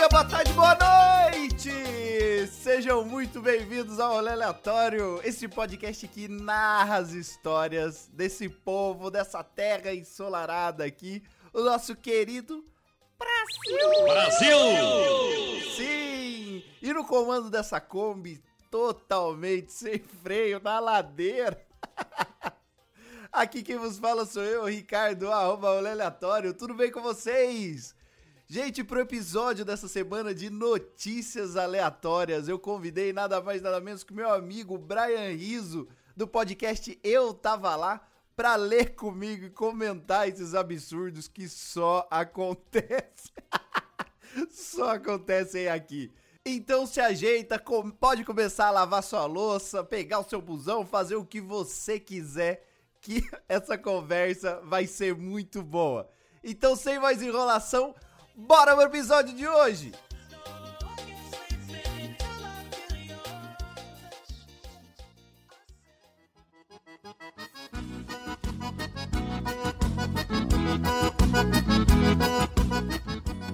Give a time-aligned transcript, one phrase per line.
[0.00, 0.78] dia, boa tarde, boa
[1.30, 2.46] noite!
[2.46, 9.44] Sejam muito bem-vindos ao Rolê Aleatório, esse podcast que narra as histórias desse povo, dessa
[9.44, 11.22] terra ensolarada aqui,
[11.52, 12.64] o nosso querido
[13.18, 14.04] Brasil!
[14.04, 14.56] Brasil!
[15.76, 16.64] Sim!
[16.80, 21.62] E no comando dessa Kombi, totalmente sem freio, na ladeira.
[23.30, 26.54] Aqui quem vos fala sou eu, Ricardo, arroba Rolê Aleatório.
[26.54, 27.94] Tudo bem com vocês?
[28.52, 34.12] Gente, pro episódio dessa semana de notícias aleatórias, eu convidei nada mais nada menos que
[34.12, 35.86] meu amigo Brian Riso,
[36.16, 38.04] do podcast Eu Tava Lá,
[38.34, 43.32] pra ler comigo e comentar esses absurdos que só acontecem.
[44.50, 46.12] só acontecem aqui.
[46.44, 47.56] Então se ajeita,
[48.00, 52.66] pode começar a lavar sua louça, pegar o seu busão, fazer o que você quiser,
[53.00, 56.10] que essa conversa vai ser muito boa.
[56.42, 57.94] Então, sem mais enrolação,
[58.34, 59.92] Bora pro episódio de hoje!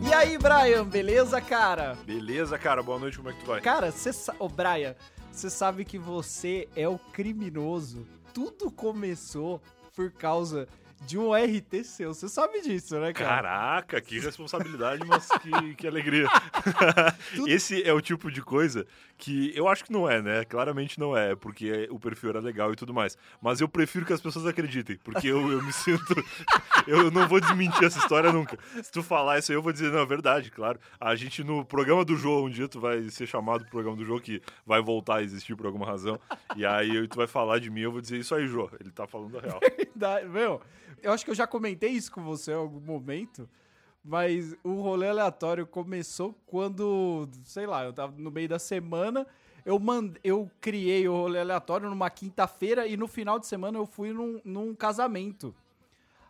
[0.02, 1.97] E aí, Brian, beleza, cara?
[2.04, 3.60] Beleza, cara, boa noite, como é que tu vai?
[3.60, 4.38] Cara, você sabe.
[4.41, 4.94] Ô, Brian,
[5.32, 8.06] você sabe que você é o criminoso.
[8.32, 9.60] Tudo começou
[9.94, 10.69] por causa
[11.02, 12.14] de um RT seu.
[12.14, 13.42] Você sabe disso, né, cara?
[13.42, 16.27] Caraca, que responsabilidade, mas que, que alegria.
[17.47, 18.86] Esse é o tipo de coisa
[19.19, 20.44] que eu acho que não é, né?
[20.44, 23.16] Claramente não é, porque o perfil era legal e tudo mais.
[23.41, 26.14] Mas eu prefiro que as pessoas acreditem, porque eu, eu me sinto.
[26.86, 28.58] eu não vou desmentir essa história nunca.
[28.83, 30.78] Se tu falar isso aí, eu vou dizer, não, é verdade, claro.
[31.00, 34.05] A gente no programa do jogo, um dia tu vai ser chamado pro programa do
[34.05, 36.20] jogo, que vai voltar a existir por alguma razão.
[36.55, 38.69] E aí tu vai falar de mim, eu vou dizer isso aí, Jô.
[38.81, 39.60] Ele tá falando a real.
[39.77, 40.60] Verdade, meu.
[41.02, 43.48] Eu acho que eu já comentei isso com você em algum momento.
[44.05, 49.26] Mas o rolê aleatório começou quando, sei lá, eu tava no meio da semana,
[49.65, 50.12] eu, mand...
[50.22, 54.41] eu criei o rolê aleatório numa quinta-feira e no final de semana eu fui num,
[54.44, 55.53] num casamento.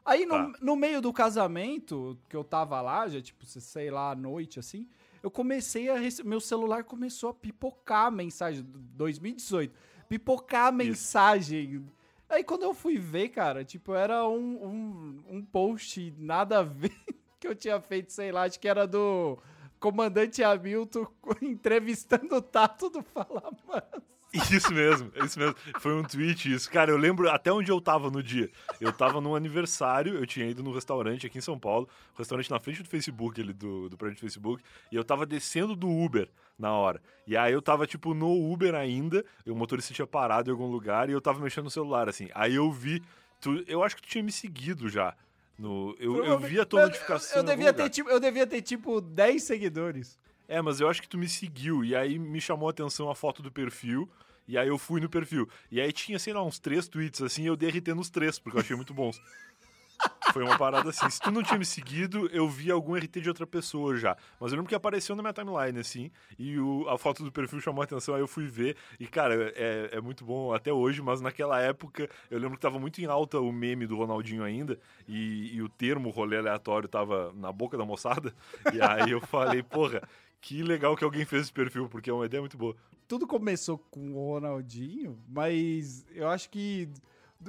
[0.06, 0.58] Aí no, tá.
[0.62, 4.88] no, meio do casamento, que eu tava lá, já tipo, sei lá, à noite assim,
[5.22, 5.98] eu comecei a.
[5.98, 6.24] Rece...
[6.24, 8.64] Meu celular começou a pipocar a mensagem.
[8.94, 9.74] 2018.
[10.08, 11.84] Pipocar a mensagem
[12.28, 16.92] Aí quando eu fui ver, cara, tipo, era um, um, um post nada a ver
[17.38, 19.38] que eu tinha feito, sei lá, acho que era do
[19.78, 21.06] comandante Hamilton
[21.42, 24.15] entrevistando o Tato do Fala Mansa.
[24.50, 25.54] Isso mesmo, isso mesmo.
[25.80, 26.70] Foi um tweet isso.
[26.70, 28.50] Cara, eu lembro até onde eu tava no dia.
[28.80, 32.50] Eu tava num aniversário, eu tinha ido num restaurante aqui em São Paulo, um restaurante
[32.50, 35.88] na frente do Facebook, ali, do, do prédio do Facebook, e eu tava descendo do
[35.88, 37.00] Uber na hora.
[37.26, 41.08] E aí eu tava, tipo, no Uber ainda, o motorista tinha parado em algum lugar
[41.08, 42.28] e eu tava mexendo no celular, assim.
[42.34, 43.02] Aí eu vi.
[43.40, 45.14] Tu, eu acho que tu tinha me seguido já.
[45.58, 47.38] No, eu, eu vi a tua eu, notificação.
[47.38, 50.18] Eu, devia ter, tipo, eu devia ter, tipo, 10 seguidores.
[50.48, 51.84] É, mas eu acho que tu me seguiu.
[51.84, 54.08] E aí me chamou a atenção a foto do perfil.
[54.48, 55.48] E aí eu fui no perfil.
[55.70, 58.60] E aí tinha, sei lá, uns três tweets assim, eu derritei nos três, porque eu
[58.60, 59.20] achei muito bons.
[60.32, 61.08] Foi uma parada assim.
[61.08, 64.16] Se tu não tinha me seguido, eu vi algum RT de outra pessoa já.
[64.40, 67.60] Mas eu lembro que apareceu na minha timeline, assim, e o, a foto do perfil
[67.60, 68.76] chamou a atenção, aí eu fui ver.
[68.98, 72.78] E, cara, é, é muito bom até hoje, mas naquela época eu lembro que tava
[72.78, 74.78] muito em alta o meme do Ronaldinho ainda,
[75.08, 78.34] e, e o termo rolê aleatório tava na boca da moçada.
[78.72, 80.02] E aí eu falei, porra,
[80.40, 82.76] que legal que alguém fez esse perfil, porque é uma ideia muito boa.
[83.08, 86.88] Tudo começou com o Ronaldinho, mas eu acho que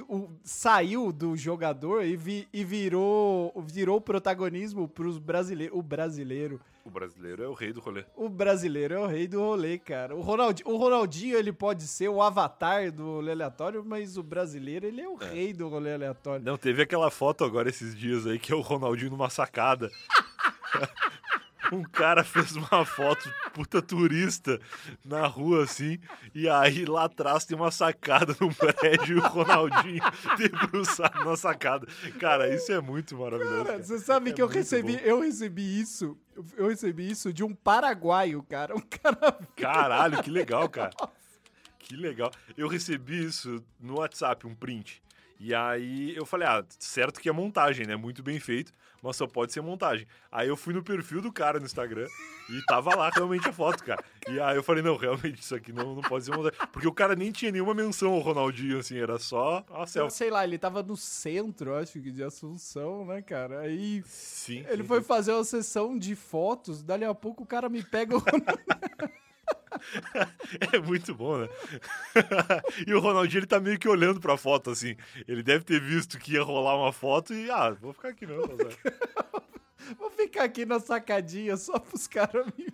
[0.08, 5.76] o, saiu do jogador e, vi, e virou virou protagonismo para os brasileiros.
[5.76, 6.60] O brasileiro.
[6.84, 8.04] O brasileiro é o rei do rolê.
[8.16, 10.16] O brasileiro é o rei do rolê, cara.
[10.16, 14.86] O Ronaldinho, o Ronaldinho ele pode ser o avatar do rolê aleatório, mas o brasileiro
[14.86, 15.30] ele é o é.
[15.30, 16.44] rei do rolê aleatório.
[16.44, 19.90] Não, teve aquela foto agora esses dias aí que é o Ronaldinho numa sacada.
[21.72, 24.60] um cara fez uma foto puta turista
[25.04, 25.98] na rua assim,
[26.34, 30.02] e aí lá atrás tem uma sacada no prédio e o Ronaldinho
[30.36, 31.86] debruçado na sacada.
[32.18, 33.64] Cara, isso é muito maravilhoso.
[33.64, 35.02] Cara, você sabe é que eu recebi, bom.
[35.02, 36.16] eu recebi isso,
[36.56, 38.74] eu recebi isso de um paraguaio, cara.
[38.74, 39.38] Um cara.
[39.56, 40.90] Caralho, que legal, cara.
[41.78, 42.30] Que legal.
[42.56, 45.02] Eu recebi isso no WhatsApp, um print.
[45.40, 47.94] E aí eu falei, ah, certo que é montagem, né?
[47.94, 50.06] Muito bem feito, mas só pode ser montagem.
[50.32, 52.08] Aí eu fui no perfil do cara no Instagram
[52.50, 54.02] e tava lá realmente a foto, cara.
[54.28, 56.58] E aí eu falei, não, realmente isso aqui não, não pode ser montagem.
[56.72, 60.16] Porque o cara nem tinha nenhuma menção ao Ronaldinho, assim, era só a selfie.
[60.16, 63.60] Sei lá, ele tava no centro, acho que, de Assunção, né, cara?
[63.60, 67.68] Aí sim, ele sim, foi fazer uma sessão de fotos, dali a pouco o cara
[67.68, 68.22] me pega o.
[70.72, 71.48] é muito bom, né?
[72.86, 74.96] e o Ronaldinho, ele tá meio que olhando pra foto, assim.
[75.26, 78.38] Ele deve ter visto que ia rolar uma foto e, ah, vou ficar aqui não.
[79.96, 82.66] Vou ficar aqui na sacadinha só pros caras me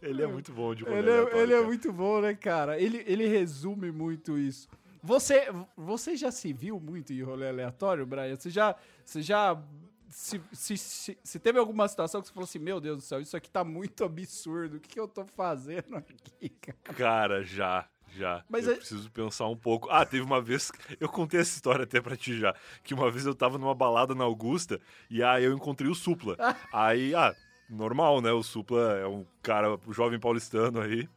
[0.00, 2.80] ele é muito bom de ele, é, ele é muito bom, né, cara?
[2.80, 4.68] Ele, ele resume muito isso.
[5.02, 5.46] Você,
[5.76, 8.36] você já se viu muito em rolê aleatório, Brian?
[8.36, 8.74] Você já,
[9.04, 9.60] você já
[10.08, 13.20] se, se, se, se, teve alguma situação que você falou assim, meu Deus do céu,
[13.20, 16.78] isso aqui tá muito absurdo, o que, que eu tô fazendo aqui, cara?
[16.96, 18.44] Cara, já, já.
[18.48, 19.88] Mas eu é- preciso pensar um pouco.
[19.90, 20.72] Ah, teve uma vez.
[20.98, 22.54] Eu contei essa história até pra ti já.
[22.82, 26.36] Que uma vez eu tava numa balada na Augusta e aí eu encontrei o Supla.
[26.72, 27.34] aí, ah,
[27.68, 28.32] normal, né?
[28.32, 31.08] O Supla é um cara jovem paulistano aí.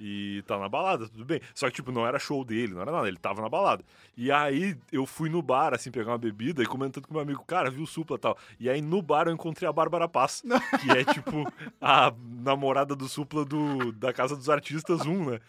[0.00, 1.40] E tá na balada, tudo bem.
[1.54, 3.84] Só que, tipo, não era show dele, não era nada, ele tava na balada.
[4.16, 7.44] E aí eu fui no bar, assim, pegar uma bebida e comentando com meu amigo,
[7.44, 8.38] cara, viu o Supla e tal.
[8.60, 10.42] E aí no bar eu encontrei a Bárbara Paz,
[10.80, 11.50] que é, tipo,
[11.80, 12.12] a
[12.42, 15.40] namorada do Supla do, da Casa dos Artistas 1, né?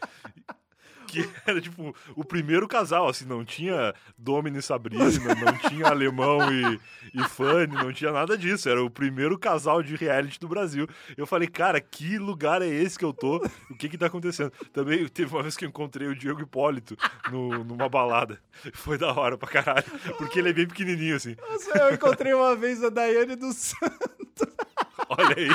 [1.12, 5.06] Que era tipo o primeiro casal, assim, não tinha Domini e Sabrina,
[5.44, 6.80] não tinha Alemão e,
[7.14, 10.88] e Fanny, não tinha nada disso, era o primeiro casal de reality do Brasil.
[11.18, 13.38] Eu falei, cara, que lugar é esse que eu tô?
[13.70, 14.52] O que que tá acontecendo?
[14.72, 16.96] Também teve uma vez que eu encontrei o Diego Hipólito
[17.32, 18.40] no, numa balada,
[18.74, 19.86] foi da hora pra caralho,
[20.18, 21.36] porque ele é bem pequenininho, assim.
[21.50, 23.80] Nossa, eu encontrei uma vez a Daiane do Santos.
[25.10, 25.50] Olha aí,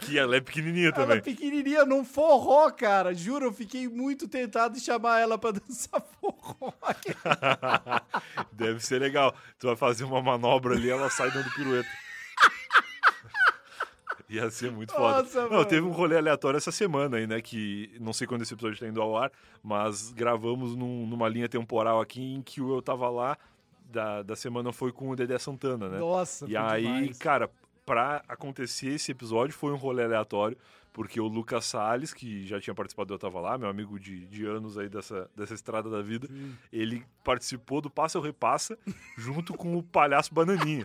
[0.00, 1.18] que ela é pequenininha Ela também.
[1.18, 3.14] é pequenininha num forró, cara.
[3.14, 6.72] Juro, eu fiquei muito tentado de chamar ela pra dançar forró.
[8.52, 9.32] Deve ser legal.
[9.58, 11.88] Tu vai fazer uma manobra ali, ela sai dando pirueta.
[14.28, 15.26] Ia ser muito foda.
[15.48, 17.40] Não, teve um rolê aleatório essa semana aí, né?
[17.40, 19.32] Que não sei quando esse episódio tá indo ao ar,
[19.62, 23.38] mas gravamos num- numa linha temporal aqui em que eu tava lá
[23.86, 25.98] da, da semana foi com o Dedé Santana, né?
[25.98, 27.16] Nossa, E aí, demais.
[27.18, 27.50] cara,
[27.86, 30.58] pra acontecer esse episódio foi um rolê aleatório,
[30.98, 34.26] porque o Lucas Salles, que já tinha participado do Eu Tava Lá, meu amigo de,
[34.26, 36.28] de anos aí dessa, dessa estrada da vida,
[36.72, 38.76] ele participou do Passa ou Repassa
[39.16, 40.82] junto com o Palhaço Bananinha.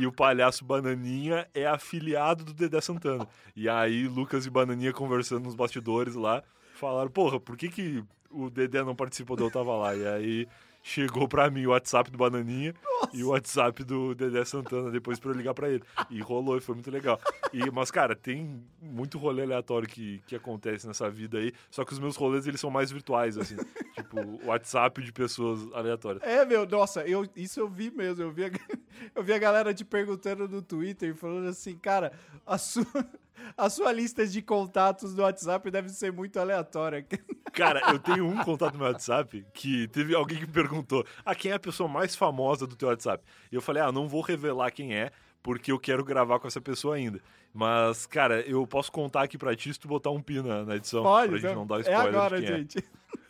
[0.00, 3.24] E o Palhaço Bananinha é afiliado do Dedé Santana.
[3.54, 6.42] E aí, Lucas e Bananinha conversando nos bastidores lá,
[6.74, 9.94] falaram, porra, por que, que o Dedé não participou do Eu Tava Lá?
[9.94, 10.48] E aí
[10.82, 12.74] chegou pra mim o WhatsApp do Bananinha
[13.12, 15.82] e o WhatsApp do Dedé Santana depois pra eu ligar pra ele.
[16.10, 17.20] E rolou, e foi muito legal.
[17.52, 21.92] E, mas, cara, tem muito rolê aleatório que, que acontece nessa vida aí, só que
[21.92, 23.56] os meus rolês, eles são mais virtuais, assim.
[23.94, 26.22] tipo, WhatsApp de pessoas aleatórias.
[26.22, 28.24] É, meu, nossa, eu, isso eu vi mesmo.
[28.24, 28.50] Eu vi, a,
[29.14, 32.12] eu vi a galera te perguntando no Twitter, falando assim, cara,
[32.46, 32.84] a sua,
[33.56, 37.06] a sua lista de contatos do WhatsApp deve ser muito aleatória.
[37.52, 41.34] Cara, eu tenho um contato no meu WhatsApp que teve alguém que me perguntou: ah,
[41.34, 43.22] quem é a pessoa mais famosa do teu WhatsApp?
[43.50, 45.10] E eu falei: ah, não vou revelar quem é,
[45.42, 47.20] porque eu quero gravar com essa pessoa ainda.
[47.54, 50.76] Mas, cara, eu posso contar aqui pra ti se tu botar um pi na, na
[50.76, 51.02] edição.
[51.02, 51.60] Pode, pra gente então.
[51.60, 52.02] não dar é spoiler.
[52.02, 52.56] de agora, quem é.
[52.56, 52.84] gente.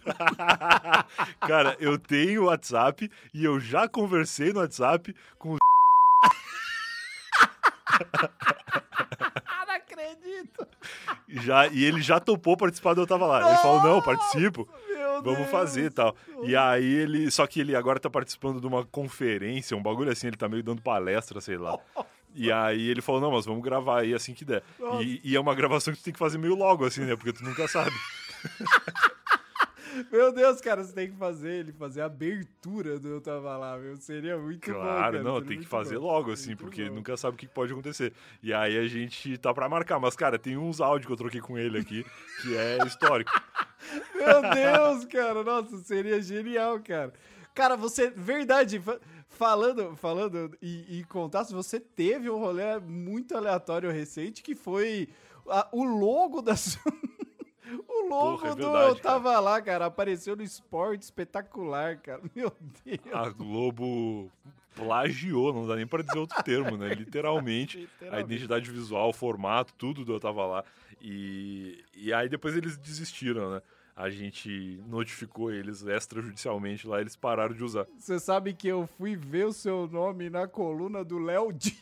[1.40, 5.58] Cara, eu tenho WhatsApp e eu já conversei no WhatsApp com o.
[10.02, 10.66] Acredito.
[11.28, 13.48] Já, e ele já topou participar do Eu Tava Lá.
[13.48, 14.68] Ele falou: não, participo.
[14.88, 15.50] Meu Vamos Deus.
[15.50, 16.16] fazer e tal.
[16.42, 17.30] E aí ele.
[17.30, 20.62] Só que ele agora tá participando de uma conferência, um bagulho assim, ele tá meio
[20.62, 21.78] dando palestra, sei lá.
[22.34, 24.62] E aí ele falou, não, mas vamos gravar aí assim que der.
[25.00, 27.14] E, e é uma gravação que tu tem que fazer meio logo, assim, né?
[27.14, 27.94] Porque tu nunca sabe.
[30.10, 33.76] Meu Deus, cara, você tem que fazer ele, fazer a abertura do Eu Tava Lá,
[33.76, 33.96] meu.
[33.96, 36.06] Seria muito bom, Claro, não, seria tem que fazer bom.
[36.06, 36.94] logo, assim, Muito porque bom.
[36.96, 38.12] nunca sabe o que pode acontecer.
[38.42, 39.98] E aí a gente tá pra marcar.
[40.00, 42.04] Mas, cara, tem uns áudios que eu troquei com ele aqui,
[42.42, 43.30] que é histórico.
[44.14, 47.12] Meu Deus, cara, nossa, seria genial, cara.
[47.54, 53.36] Cara, você, verdade, fa- falando, falando e, e contar, se você teve um rolê muito
[53.36, 55.08] aleatório recente que foi
[55.48, 56.80] a- o logo da sua...
[57.88, 62.20] O logo Porra, é do verdade, Eu Tava Lá, cara, apareceu no esporte espetacular, cara.
[62.34, 62.52] Meu
[62.84, 63.00] Deus.
[63.14, 64.30] A Globo
[64.74, 66.88] plagiou, não dá nem pra dizer outro termo, né?
[66.94, 67.78] Literalmente.
[67.78, 68.24] A Literalmente.
[68.32, 70.64] identidade visual, o formato, tudo do Eu Tava Lá.
[71.00, 73.62] E, e aí depois eles desistiram, né?
[73.94, 77.86] A gente notificou eles extrajudicialmente lá, eles pararam de usar.
[77.98, 81.74] Você sabe que eu fui ver o seu nome na coluna do Léo Dias.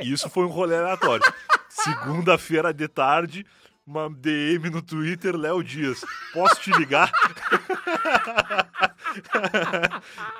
[0.00, 1.24] E isso foi um rolê aleatório.
[1.68, 3.46] Segunda-feira de tarde,
[3.86, 6.00] uma DM no Twitter, Léo Dias.
[6.32, 7.12] Posso te ligar?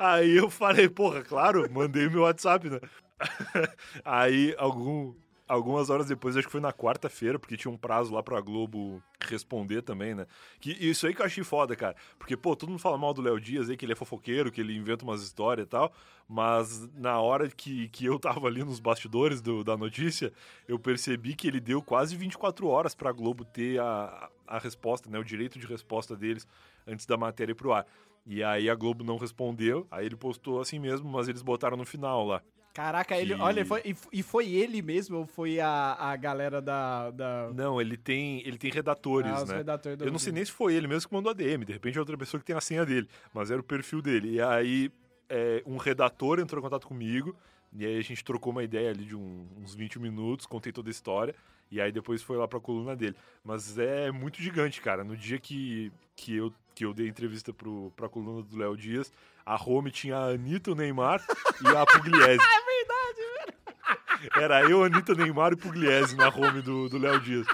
[0.01, 2.81] Aí eu falei, porra, claro, mandei meu WhatsApp, né?
[4.05, 5.15] Aí, algum,
[5.49, 9.03] algumas horas depois, acho que foi na quarta-feira, porque tinha um prazo lá pra Globo
[9.21, 10.27] responder também, né?
[10.61, 11.95] Que isso aí que eu achei foda, cara.
[12.19, 14.61] Porque, pô, todo mundo fala mal do Léo Dias aí, que ele é fofoqueiro, que
[14.61, 15.93] ele inventa umas histórias e tal.
[16.29, 20.33] Mas na hora que, que eu tava ali nos bastidores do- da notícia,
[20.67, 25.19] eu percebi que ele deu quase 24 horas pra Globo ter a, a resposta, né?
[25.19, 26.47] O direito de resposta deles
[26.87, 27.87] antes da matéria ir pro ar.
[28.27, 31.85] E aí a Globo não respondeu, aí ele postou assim mesmo, mas eles botaram no
[31.87, 32.43] final lá.
[32.77, 37.11] Caraca, ele, Que- olha, foi, e foi ele mesmo ou foi a, a galera da.
[37.11, 39.57] da Não, ele tem, ele tem redatores, ah, né?
[39.57, 41.97] redatores Eu não sei nem se foi ele mesmo que mandou a DM, de repente
[41.97, 44.33] é outra pessoa que tem a senha dele, mas era o perfil dele.
[44.35, 44.93] E aí
[45.31, 47.35] é, um redator entrou em contato comigo,
[47.73, 50.91] e aí a gente trocou uma ideia ali de um- uns 20 minutos, contei toda
[50.91, 51.35] a história,
[51.71, 53.17] e aí depois foi lá pra coluna dele.
[53.43, 55.03] Mas é muito gigante, cara.
[55.03, 59.11] No dia que, que, eu, que eu dei entrevista pro, pra coluna do Léo Dias,
[59.45, 61.25] a home tinha a Anitta, o Neymar
[61.65, 62.39] e a Pugliese.
[64.35, 67.47] Era eu, Anitta, Neymar e Pugliese na home do do Léo Dias.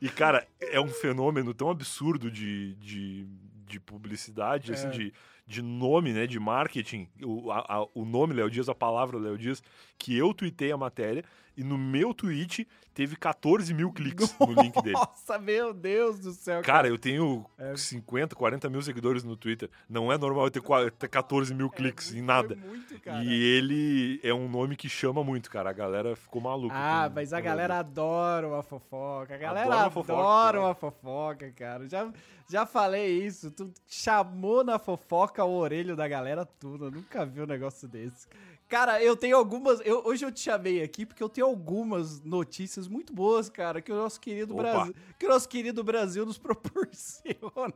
[0.00, 3.26] E, cara, é um fenômeno tão absurdo de, de,
[3.66, 4.90] de publicidade, assim, É.
[4.90, 5.12] de,
[5.46, 7.08] de nome, né, de marketing.
[7.22, 9.60] O, a- a- o nome Léo Dias, a palavra Léo Dias,
[9.98, 11.24] que eu tuitei a matéria
[11.58, 14.92] e no meu tweet teve 14 mil cliques no link dele.
[14.94, 16.62] Nossa, meu Deus do céu.
[16.62, 17.76] Cara, eu tenho É.
[17.76, 19.68] 50, 40 mil seguidores no Twitter.
[19.88, 22.56] Não é normal eu ter, qua- ter 14 mil cliques em nada.
[22.56, 23.22] Foi muito, cara.
[23.22, 25.70] E ele é um nome que chama muito, cara.
[25.70, 26.74] A galera ficou maluca.
[26.76, 29.34] Ah, com- mas a galera adora uma fofoca.
[29.34, 31.88] A galera Adora adora, uma fofoca, uma fofoca, cara.
[31.88, 32.10] Já,
[32.50, 33.50] já falei isso.
[33.52, 36.86] Tu chamou na fofoca o orelho da galera tudo.
[36.86, 38.26] Eu nunca vi um negócio desse.
[38.68, 39.80] Cara, eu tenho algumas.
[39.84, 43.90] eu- hoje eu te chamei aqui porque eu tenho algumas notícias muito boas, cara, que
[43.90, 44.62] o nosso querido Opa.
[44.62, 44.94] Brasil.
[45.18, 47.72] Que o nosso querido Brasil nos proporciona.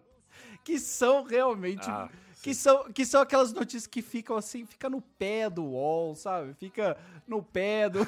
[0.65, 1.89] Que são realmente.
[1.89, 2.09] Ah,
[2.43, 6.55] que, são, que são aquelas notícias que ficam assim, fica no pé do UOL, sabe?
[6.55, 6.97] Fica
[7.27, 8.01] no pé do.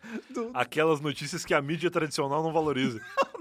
[0.30, 3.00] Do Aquelas notícias que a mídia tradicional não valoriza.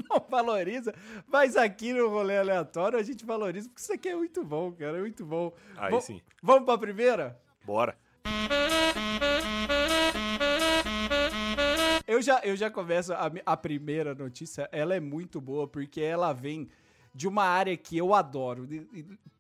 [0.10, 0.94] não valoriza,
[1.28, 4.98] mas aqui no rolê aleatório a gente valoriza, porque isso aqui é muito bom, cara,
[4.98, 5.54] é muito bom.
[5.78, 6.22] Aí sim.
[6.44, 7.40] Vamos pra primeira?
[7.64, 7.98] Bora.
[12.08, 16.34] Eu já, eu já começo, a, a primeira notícia, ela é muito boa, porque ela
[16.34, 16.68] vem
[17.14, 18.68] de uma área que eu adoro.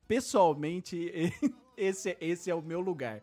[0.07, 1.11] Pessoalmente,
[1.75, 3.21] esse, esse é o meu lugar.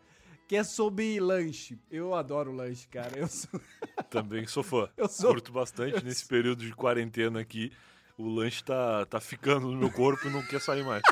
[0.49, 1.77] Que é sobre lanche.
[1.91, 3.19] Eu adoro lanche, cara.
[3.19, 3.61] Eu sou...
[4.11, 4.89] Também sou fã.
[4.97, 7.73] Eu sou- Curto bastante nesse período de quarentena aqui.
[8.17, 11.03] O lanche tá, tá ficando no meu corpo e não quer sair mais.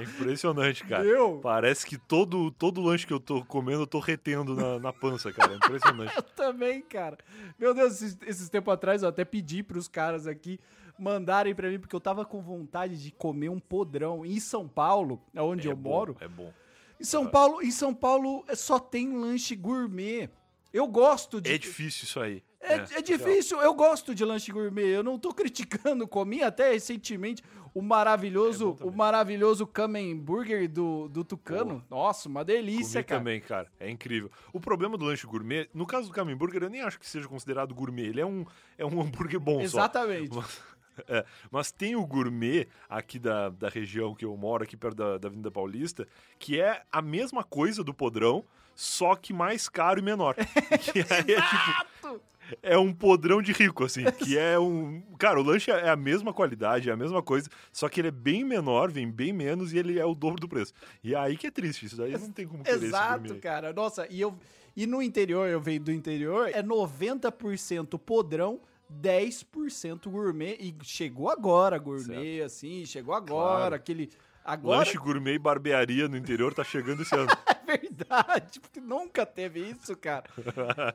[0.00, 1.04] É impressionante, cara.
[1.04, 1.38] Meu?
[1.42, 5.32] Parece que todo, todo lanche que eu tô comendo, eu tô retendo na, na pança,
[5.32, 5.52] cara.
[5.52, 6.12] É impressionante.
[6.16, 7.18] Eu também, cara.
[7.58, 10.58] Meu Deus, esses, esses tempos atrás eu até pedi pros caras aqui
[10.98, 15.20] mandarem pra mim, porque eu tava com vontade de comer um podrão em São Paulo,
[15.36, 16.16] onde É eu bom, moro.
[16.20, 16.52] É bom.
[17.00, 20.30] Em São Paulo, em São Paulo é, só tem lanche gourmet.
[20.72, 21.52] Eu gosto de.
[21.52, 22.42] É difícil isso aí.
[22.60, 24.86] É, é difícil, eu gosto de lanche gourmet.
[24.86, 27.42] Eu não tô criticando, comi até recentemente
[27.74, 28.94] o É maravilhoso, também.
[28.94, 31.84] o maravilhoso Kamen Burger do, do Tucano.
[31.90, 33.20] Nossa, uma delícia, Comi cara.
[33.20, 33.72] também, cara.
[33.80, 34.30] É incrível.
[34.52, 37.26] O problema do lanche gourmet, no caso do Camin Burger, eu nem acho que seja
[37.26, 38.06] considerado gourmet.
[38.06, 38.46] Ele é um,
[38.78, 39.78] é um hambúrguer bom só.
[39.78, 40.32] Exatamente.
[40.32, 40.62] Mas,
[41.08, 45.18] é, mas tem o gourmet aqui da, da região que eu moro, aqui perto da,
[45.18, 46.06] da Avenida Paulista,
[46.38, 50.34] que é a mesma coisa do podrão, só que mais caro e menor.
[50.34, 52.20] que aí é tipo.
[52.62, 54.04] É um podrão de rico, assim.
[54.04, 55.02] Que é um.
[55.18, 58.10] Cara, o lanche é a mesma qualidade, é a mesma coisa, só que ele é
[58.10, 60.72] bem menor, vem bem menos e ele é o dobro do preço.
[61.02, 63.72] E é aí que é triste, isso daí não tem como querer Exato, cara.
[63.72, 64.34] Nossa, e eu
[64.76, 68.60] e no interior, eu venho do interior, é 90% podrão,
[69.00, 73.74] 10% gourmet e chegou agora gourmet assim, chegou agora, Claro.
[73.76, 74.10] aquele
[74.44, 77.28] agora Lanche gourmet e barbearia no interior tá chegando esse ano.
[77.66, 80.24] é verdade, porque nunca teve isso, cara.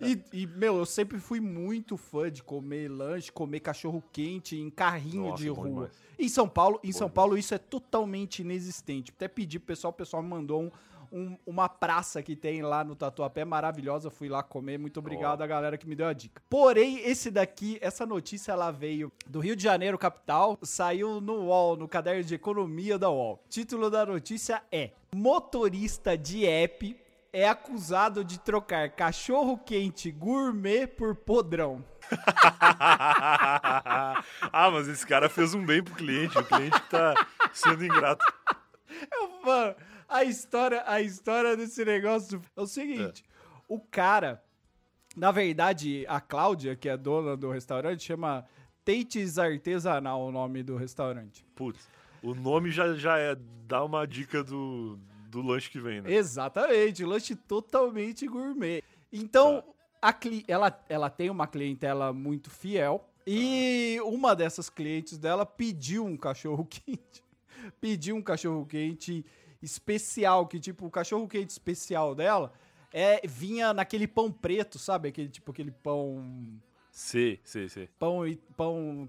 [0.02, 4.70] E, e, meu, eu sempre fui muito fã de comer lanche, comer cachorro quente em
[4.70, 5.66] carrinho Nossa, de bom rua.
[5.70, 5.92] demais.
[6.20, 7.10] Em São Paulo, em São.
[7.10, 9.12] Paulo isso é totalmente inexistente.
[9.16, 10.72] Até pedi pro pessoal, o pessoal me mandou um-
[11.12, 14.78] um- uma praça que tem lá no Tatuapé maravilhosa, fui lá comer.
[14.78, 15.44] Muito obrigado Ó.
[15.44, 16.42] a galera que me deu a dica.
[16.50, 21.75] Porém, esse daqui, essa notícia ela veio do Rio de Janeiro, capital, saiu no UOL,
[21.78, 23.44] no caderno de economia da UOL.
[23.50, 26.96] Título da notícia é: Motorista de app
[27.32, 31.84] é acusado de trocar cachorro quente gourmet por podrão.
[34.51, 36.38] ah, mas esse cara fez um bem pro cliente.
[36.38, 37.13] O cliente tá
[37.54, 38.25] sendo ingrato.
[40.20, 43.24] A história, a história desse negócio é o seguinte:
[43.70, 44.44] o cara,
[45.16, 48.46] na verdade, a Cláudia, que é dona do restaurante, chama
[48.84, 51.46] Tates Artesanal o nome do restaurante.
[51.56, 51.88] Putz,
[52.22, 55.00] o nome já, já é, dá uma dica do,
[55.30, 56.12] do lanche que vem, né?
[56.12, 58.84] Exatamente, lanche totalmente gourmet.
[59.14, 59.64] Então,
[60.02, 63.06] a cli ela, ela tem uma clientela muito fiel.
[63.26, 67.24] E uma dessas clientes dela pediu um cachorro quente.
[67.80, 69.24] pediu um cachorro quente
[69.62, 72.51] especial, que tipo, o cachorro quente especial dela
[72.94, 75.10] é vinha naquele pão preto, sabe?
[75.10, 76.60] Aquele tipo aquele pão
[76.92, 77.88] Sei, sei, sei.
[77.98, 79.08] Pão, e- pão,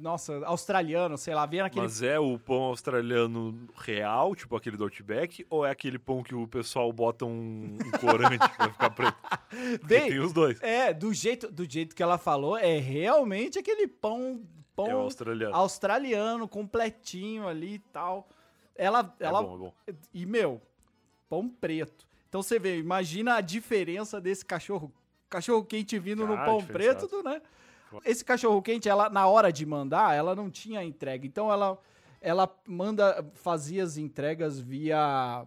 [0.00, 1.82] nossa, australiano, sei lá, vem aquele...
[1.82, 6.36] Mas é o pão australiano real, tipo aquele do Outback, ou é aquele pão que
[6.36, 9.16] o pessoal bota um, um corante pra ficar preto?
[9.84, 10.60] Bem, tem os dois.
[10.62, 14.40] É, do jeito, do jeito que ela falou, é realmente aquele pão,
[14.76, 15.56] pão É australiano.
[15.56, 18.28] australiano, completinho ali e tal.
[18.74, 19.54] Ela, É ela bom,
[19.86, 19.98] é bom.
[20.14, 20.60] e meu,
[21.28, 22.06] pão preto.
[22.28, 24.92] Então você vê, imagina a diferença desse cachorro,
[25.28, 27.08] cachorro quente vindo no Ah, pão diferenciado.
[27.08, 27.42] preto, né?
[28.06, 31.26] Esse cachorro quente, ela na hora de mandar, ela não tinha entrega.
[31.26, 31.78] Então ela
[32.22, 35.44] ela manda fazia as entregas via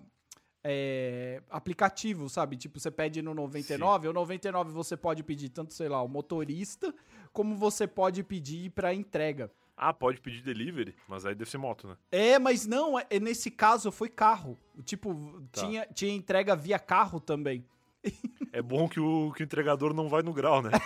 [0.64, 2.58] é, aplicativo, sabe?
[2.58, 6.94] Tipo, você pede no 99, o 99 você pode pedir tanto, sei lá, o motorista,
[7.32, 9.50] como você pode pedir pra entrega.
[9.78, 11.96] Ah, pode pedir delivery, mas aí deve ser moto, né?
[12.12, 14.58] É, mas não, é, nesse caso foi carro.
[14.86, 15.62] Tipo, Tá.
[15.62, 17.66] tinha, tinha entrega via carro também.
[18.54, 20.72] É bom que o, que o entregador não vai no grau, né?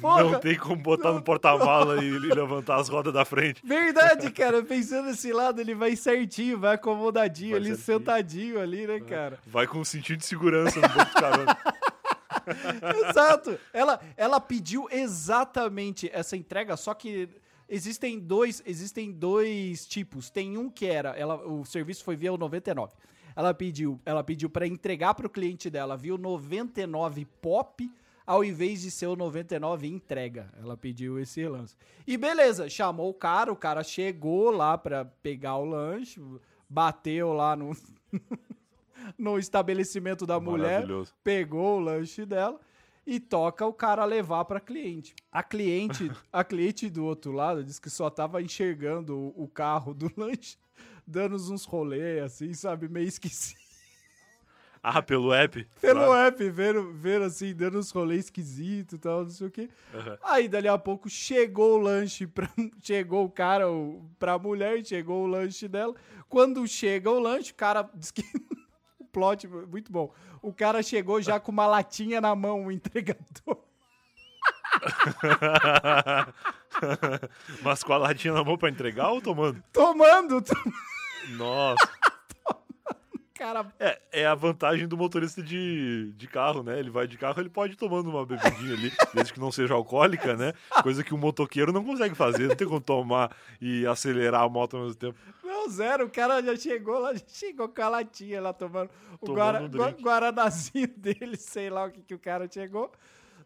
[0.00, 3.62] Porra, não tem como botar no porta-mala e, levantar as rodas da frente.
[3.64, 4.62] Verdade, cara.
[4.62, 7.98] Pensando nesse lado, ele vai certinho, vai acomodadinho Vai ali, certinho.
[7.98, 9.38] sentadinho ali, né, cara?
[9.46, 11.56] Vai com um cintinho de segurança no banco de carona.
[13.08, 13.58] Exato.
[13.72, 17.28] Ela, ela pediu exatamente essa entrega, só que
[17.68, 20.30] existem dois, existem dois tipos.
[20.30, 22.92] Tem um que era, ela, o serviço foi via o 99.
[23.36, 27.90] Ela pediu, ela pediu para entregar para o cliente dela via o 99 pop
[28.26, 30.48] ao invés de ser o 99 entrega.
[30.62, 31.76] Ela pediu esse lance.
[32.06, 36.20] E beleza, chamou o cara, o cara chegou lá para pegar o lanche,
[36.68, 37.72] bateu lá no
[39.18, 40.86] no estabelecimento da mulher
[41.22, 42.60] pegou o lanche dela
[43.06, 45.14] e toca o cara levar pra cliente.
[45.32, 50.10] A cliente, a cliente do outro lado disse que só tava enxergando o, carro do
[50.16, 50.56] lanche,
[51.06, 53.58] dando uns rolê assim, sabe, meio esquisito.
[54.82, 55.66] Ah, pelo app?
[55.80, 56.28] Pelo Claro.
[56.28, 59.68] app, vendo, vendo assim, dando uns rolês esquisitos e tal, não sei o quê.
[59.92, 60.18] Aham.
[60.22, 62.48] Aí, dali a pouco, chegou o lanche, pra,
[62.82, 65.94] chegou o cara o, pra mulher, chegou o lanche dela.
[66.30, 68.22] Quando chega o lanche, o cara diz que...
[69.10, 70.12] plot, muito bom.
[70.42, 73.58] O cara chegou já com uma latinha na mão, o entregador.
[77.62, 79.62] Mas com a latinha na mão pra entregar ou tomando?
[79.72, 80.72] Tomando, tom-
[81.36, 81.88] Nossa.
[83.40, 83.66] cara...
[83.80, 86.78] É, é a vantagem do motorista de, de carro, né?
[86.78, 89.72] Ele vai de carro, ele pode ir tomando uma bebidinha ali, desde que não seja
[89.74, 90.52] alcoólica, né?
[90.82, 92.48] Coisa que o motoqueiro não consegue fazer.
[92.48, 95.18] Não tem como tomar e acelerar a moto ao mesmo tempo.
[95.68, 99.78] Zero, o cara já chegou lá, já chegou com a latinha lá tomando o Tomando
[99.78, 102.90] guara, um guaranazinho dele, sei lá o que, que o cara chegou.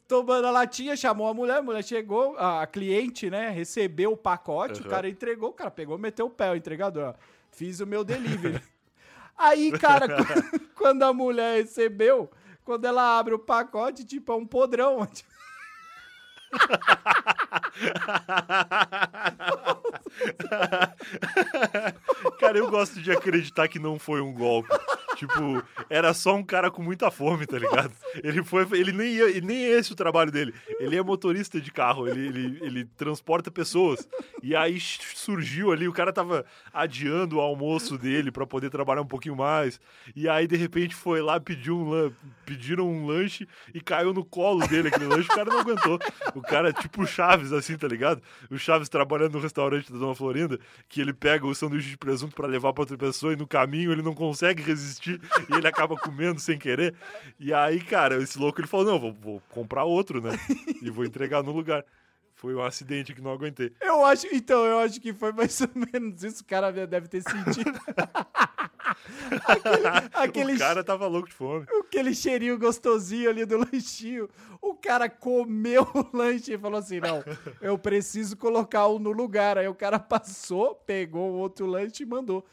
[0.07, 4.81] Tomando a latinha, chamou a mulher, a mulher chegou, a cliente, né, recebeu o pacote,
[4.81, 4.91] o Aham.
[4.91, 7.15] cara entregou, o cara pegou, meteu o pé, o entregador, ó,
[7.51, 8.63] fiz o meu delivery.
[9.37, 10.07] Aí, cara,
[10.77, 12.31] quando- a mulher recebeu,
[12.65, 15.09] quando ela abre o pacote, tipo, é um podrão.
[22.39, 24.69] Cara, eu gosto de acreditar que não foi um golpe.
[25.17, 27.93] Tipo, era só um cara com muita fome, tá ligado?
[28.23, 28.67] Ele foi.
[28.73, 30.55] Ele nem, ia, e nem é esse o trabalho dele.
[30.81, 34.09] Ele é motorista de carro, ele, ele, ele transporta pessoas.
[34.43, 39.07] E aí surgiu ali, o cara tava adiando o almoço dele pra poder trabalhar um
[39.07, 39.81] pouquinho mais.
[40.15, 42.13] E aí, de repente, foi lá, pediu um
[42.45, 45.99] pediram um lanche e caiu no colo dele aquele lanche, o cara não aguentou.
[46.35, 48.23] O cara, tipo o Chaves, assim, tá ligado?
[48.51, 52.35] O Chaves trabalhando no restaurante da Dona Florinda, que ele pega o sanduíche de presunto
[52.35, 55.97] pra levar pra outra pessoa e no caminho ele não consegue resistir e ele acaba
[55.97, 56.95] comendo sem querer.
[57.39, 60.33] E aí, cara, esse louco ele falou: não, vou, vou comprar outro, né?
[60.83, 61.85] E vou entregar no lugar.
[62.35, 63.73] Foi um acidente que não aguentei.
[63.81, 67.23] Eu acho, então, eu acho que foi mais ou menos isso, o cara deve ter
[67.23, 67.81] sentido.
[69.47, 71.67] aquele, aquele O cara tava louco de fome.
[71.81, 74.29] aquele cheirinho gostosinho ali do lanchinho.
[74.61, 77.23] O cara comeu o lanche e falou assim: não,
[77.61, 79.57] eu preciso colocar um no lugar.
[79.57, 82.45] Aí o cara passou, pegou o outro lanche e mandou.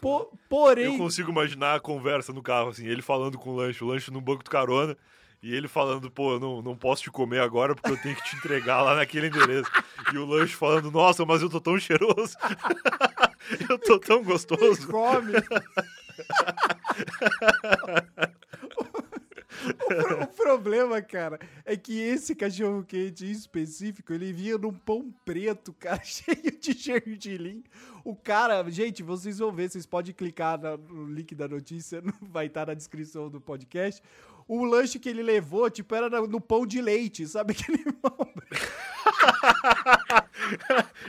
[0.00, 3.84] Po- Eu porém, consigo imaginar a conversa no carro, assim, ele falando com o lanche,
[3.84, 4.96] o lanche no banco do carona,
[5.42, 8.24] e ele falando, pô, eu não, não posso te comer agora porque eu tenho que
[8.24, 9.70] te entregar lá naquele endereço.
[10.12, 12.36] E o lanche falando, nossa, mas eu tô tão cheiroso.
[13.68, 14.88] eu tô tão gostoso.
[14.88, 15.32] come.
[19.70, 24.72] O, pro- o problema, cara, é que esse cachorro quente em específico, ele vinha num
[24.72, 27.62] pão preto, cara, cheio de gergelim.
[28.04, 32.66] O cara, gente, vocês vão ver, vocês podem clicar no link da notícia, vai estar
[32.66, 34.02] na descrição do podcast.
[34.46, 38.32] O lanche que ele levou, tipo, era no, no pão de leite, sabe aquele pão?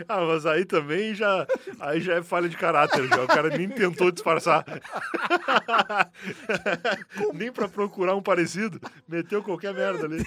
[0.07, 1.45] Ah, mas aí também já,
[1.79, 3.23] aí já é falha de caráter, já.
[3.23, 4.65] O cara nem tentou disfarçar.
[7.33, 10.23] nem pra procurar um parecido, meteu qualquer merda ali.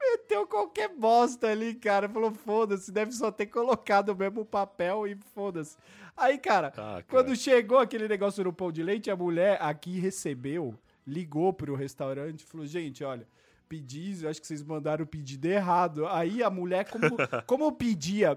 [0.00, 2.08] Meteu qualquer bosta ali, cara.
[2.08, 5.76] Falou, foda-se, deve só ter colocado o mesmo papel e foda-se.
[6.16, 7.04] Aí, cara, Tá, cara.
[7.08, 10.74] quando chegou aquele negócio no pão de leite, a mulher aqui recebeu,
[11.06, 13.26] ligou pro restaurante e falou: gente, olha,
[13.68, 16.06] pedi, eu acho que vocês mandaram o pedido errado.
[16.06, 17.06] Aí a mulher, como,
[17.46, 18.36] como pedia,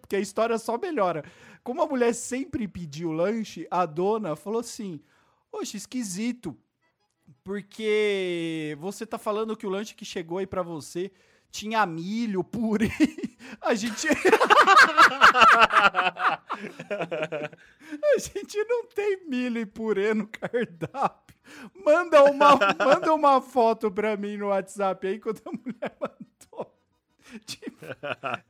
[0.00, 1.24] porque a história só melhora.
[1.62, 5.00] Como a mulher sempre pediu lanche, a dona falou assim:
[5.52, 6.56] Oxe, esquisito.
[7.44, 11.12] Porque você tá falando que o lanche que chegou aí pra você
[11.50, 12.90] tinha milho, purê.
[13.60, 14.06] A gente.
[18.02, 21.36] A gente não tem milho e purê no cardápio.
[21.84, 26.74] Manda uma, manda uma foto pra mim no WhatsApp aí quando a mulher mandou.
[27.46, 27.86] Tipo,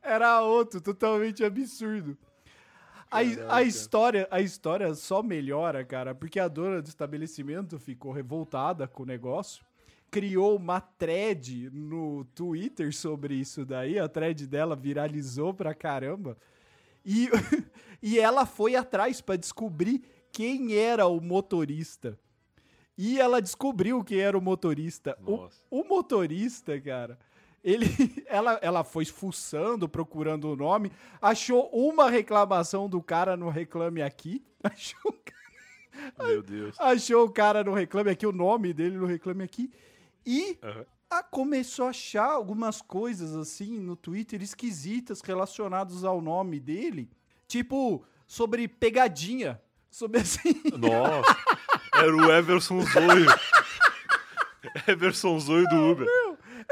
[0.01, 2.17] era outro, totalmente absurdo.
[3.11, 3.19] A,
[3.55, 9.01] a, história, a história só melhora, cara, porque a dona do estabelecimento ficou revoltada com
[9.01, 9.65] o negócio,
[10.09, 16.37] criou uma thread no Twitter sobre isso daí, a thread dela viralizou pra caramba,
[17.05, 17.29] e,
[18.01, 22.17] e ela foi atrás pra descobrir quem era o motorista.
[22.97, 25.17] E ela descobriu quem era o motorista.
[25.25, 27.17] O, o motorista, cara,
[27.63, 27.85] ele,
[28.27, 30.91] ela, ela foi fuçando, procurando o nome,
[31.21, 35.15] achou uma reclamação do cara no Reclame Aqui, achou,
[36.19, 36.75] Meu Deus.
[36.79, 39.71] achou o cara no Reclame Aqui, o nome dele no Reclame Aqui,
[40.31, 40.85] e Aham.
[41.09, 47.09] ah, começou a achar algumas coisas assim no Twitter esquisitas relacionadas ao nome dele,
[47.47, 50.61] tipo sobre pegadinha, sobre assim...
[50.77, 51.35] Nossa.
[51.95, 53.25] Era o Everson Zoio.
[54.87, 56.07] Everson Zoio do Uber.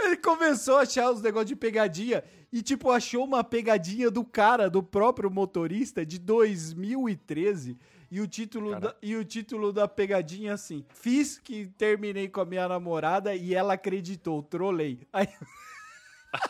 [0.03, 4.69] Ele começou a achar os negócios de pegadinha e, tipo, achou uma pegadinha do cara,
[4.69, 7.75] do próprio motorista, de 2013.
[8.09, 8.87] E o título, Cara.
[8.87, 13.35] da, e o título da pegadinha é assim: Fiz que terminei com a minha namorada
[13.35, 15.05] e ela acreditou, trolei.
[15.11, 15.27] Aí,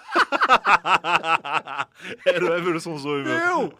[2.26, 3.38] Era o Everson Zoio, meu.
[3.60, 3.74] meu,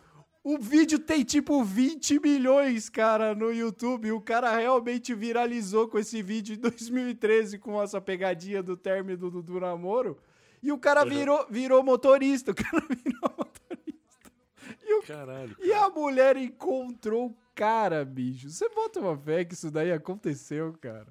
[0.44, 4.12] o vídeo tem tipo 20 milhões, cara, no YouTube.
[4.12, 9.42] O cara realmente viralizou com esse vídeo em 2013 com essa pegadinha do término do,
[9.44, 10.18] do namoro.
[10.63, 12.52] E o cara virou, virou motorista.
[12.52, 14.32] O cara virou motorista.
[14.84, 15.56] E, o- Caralho.
[15.60, 18.50] e a mulher encontrou cara, bicho.
[18.50, 21.08] Você bota uma fé que isso daí aconteceu, cara.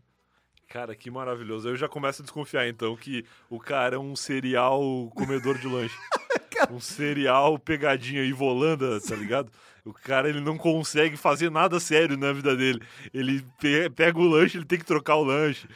[0.69, 1.69] Cara, que maravilhoso.
[1.69, 4.81] Eu já começo a desconfiar, então, que o cara é um serial
[5.15, 5.95] comedor de lanche.
[6.71, 9.51] um serial pegadinha e volanda, tá ligado?
[9.85, 12.81] O cara, ele não consegue fazer nada sério na vida dele.
[13.15, 15.69] Ele pe- pega o lanche, ele tem que trocar o lanche.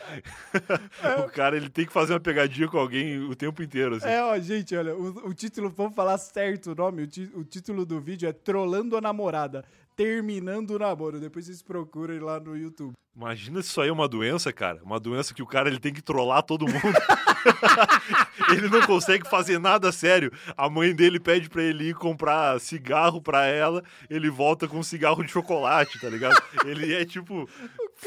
[1.24, 4.09] o cara, ele tem que fazer uma pegadinha com alguém o tempo inteiro, assim.
[4.09, 7.87] É, ó, gente, olha, o, o título, vamos falar certo o nome, o, o título
[7.87, 9.64] do vídeo é Trolando a Namorada,
[10.00, 11.20] Terminando o Namoro.
[11.20, 12.94] Depois vocês procurem lá no YouTube.
[13.14, 14.82] Imagina se isso aí é uma doença, cara.
[14.82, 16.80] Uma doença que o cara ele tem que trollar todo mundo.
[18.50, 20.32] ele não consegue fazer nada sério.
[20.56, 24.82] A mãe dele pede pra ele ir comprar cigarro pra ela, ele volta com um
[24.82, 26.42] cigarro de chocolate, tá ligado?
[26.64, 27.46] Ele é tipo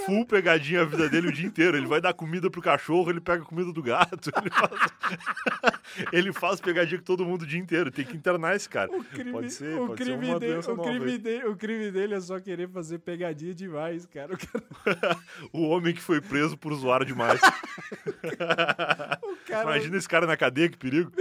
[0.05, 1.77] full pegadinha a vida dele o dia inteiro.
[1.77, 4.31] Ele vai dar comida pro cachorro, ele pega a comida do gato.
[4.43, 4.93] Ele faz,
[6.11, 7.91] ele faz pegadinha com todo mundo o dia inteiro.
[7.91, 8.91] Tem que internar esse cara.
[8.91, 10.89] O crime, pode ser, o pode crime ser uma dele, doença o nova.
[10.89, 11.17] crime aí.
[11.17, 14.33] dele, o crime dele é só querer fazer pegadinha demais, cara.
[14.33, 15.19] O cara,
[15.53, 17.39] O homem que foi preso por zoar demais.
[19.45, 21.11] cara Imagina esse cara na cadeia, que perigo.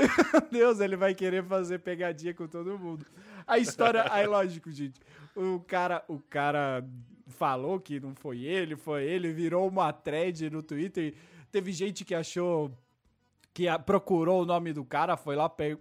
[0.51, 3.05] Meu Deus, ele vai querer fazer pegadinha com todo mundo.
[3.47, 5.01] A história, aí lógico, gente.
[5.35, 6.85] O cara, o cara
[7.33, 11.15] falou que não foi ele, foi ele, virou uma thread no Twitter.
[11.51, 12.71] Teve gente que achou
[13.53, 15.79] que procurou o nome do cara, foi lá per-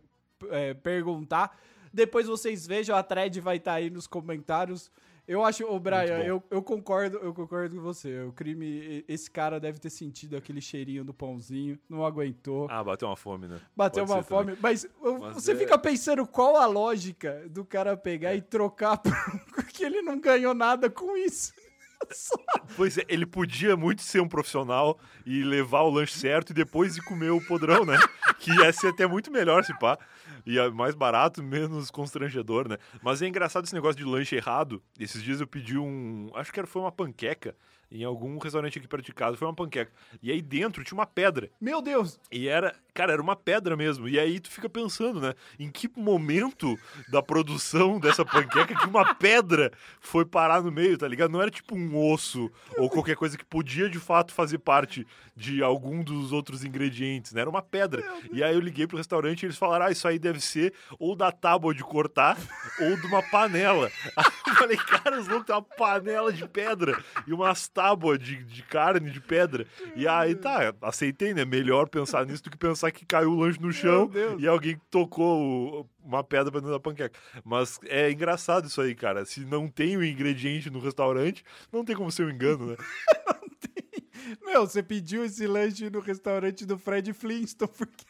[0.49, 1.55] é, perguntar.
[1.93, 4.89] Depois vocês vejam, a thread vai estar aí nos comentários.
[5.31, 8.21] Eu acho, ô Brian, eu, eu concordo, eu concordo com você.
[8.23, 12.67] O crime, esse cara deve ter sentido aquele cheirinho do pãozinho, não aguentou.
[12.69, 13.57] Ah, bateu uma fome, né?
[13.73, 14.55] Bateu Pode uma também.
[14.55, 14.85] fome, mas,
[15.21, 19.11] Mas você é- fica pensando qual a lógica do cara pegar e trocar por-
[19.55, 21.53] porque ele não ganhou nada com isso.
[22.75, 26.97] Pois é, ele podia muito ser um profissional e levar o lanche certo e depois
[26.97, 27.95] ir comer o podrão, né?
[28.39, 29.99] Que ia ser até muito melhor, se pá.
[30.45, 32.77] E é mais barato, menos constrangedor, né?
[33.01, 34.81] Mas é engraçado esse negócio de lanche errado.
[34.99, 36.29] Esses dias eu pedi um.
[36.33, 37.55] Acho que era, foi uma panqueca
[37.91, 39.35] em algum restaurante aqui perto de casa.
[39.35, 39.91] Foi uma panqueca.
[40.23, 41.49] E aí dentro tinha uma pedra.
[41.59, 44.07] Meu Deus, E era, cara, era uma pedra mesmo.
[44.07, 45.33] E aí tu fica pensando, né?
[45.59, 51.07] Em que momento da produção dessa panqueca que uma pedra foi parar no meio, tá
[51.07, 51.31] ligado?
[51.31, 55.61] Não era tipo um osso ou qualquer coisa que podia de fato fazer parte de
[55.61, 57.41] algum dos outros ingredientes, né?
[57.41, 58.03] Era uma pedra.
[58.31, 61.15] E aí eu liguei pro restaurante e eles falaram: ah, isso aí deve ser ou
[61.15, 62.37] da tábua de cortar
[62.79, 63.91] ou de uma panela.
[64.15, 68.43] Aí Eu falei, cara, os loucos têm uma panela de pedra e umas tábuas de,
[68.43, 69.65] de carne de pedra.
[69.95, 71.43] E aí, tá, aceitei, né?
[71.45, 75.81] Melhor pensar nisso do que pensar que caiu o lanche no chão e alguém tocou
[75.81, 77.17] o- uma pedra pra dentro da panqueca.
[77.43, 79.23] Mas é engraçado isso aí, cara.
[79.25, 82.75] Se não tem o ingrediente no restaurante, não tem como ser um engano, né?
[84.45, 88.05] Meu, você pediu esse lanche no restaurante do Fred Flintstone, porque...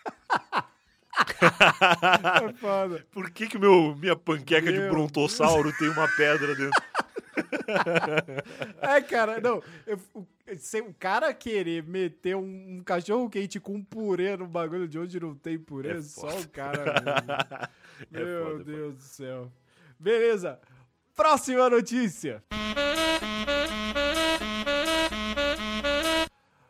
[2.50, 3.06] é foda.
[3.12, 6.82] Por que, que meu, minha panqueca de Meu brontossauro tem uma pedra dentro?
[8.82, 9.64] É, cara, não.
[9.88, 14.86] eu- o, se o cara querer meter um, um cachorro quente com purê no bagulho
[14.88, 16.42] de onde não tem purê, É só foda.
[16.42, 16.84] o cara.
[16.84, 17.72] mesmo.
[18.14, 19.52] É Meu foda, é Deus do céu.
[20.00, 20.60] Beleza.
[21.16, 22.44] Próxima notícia.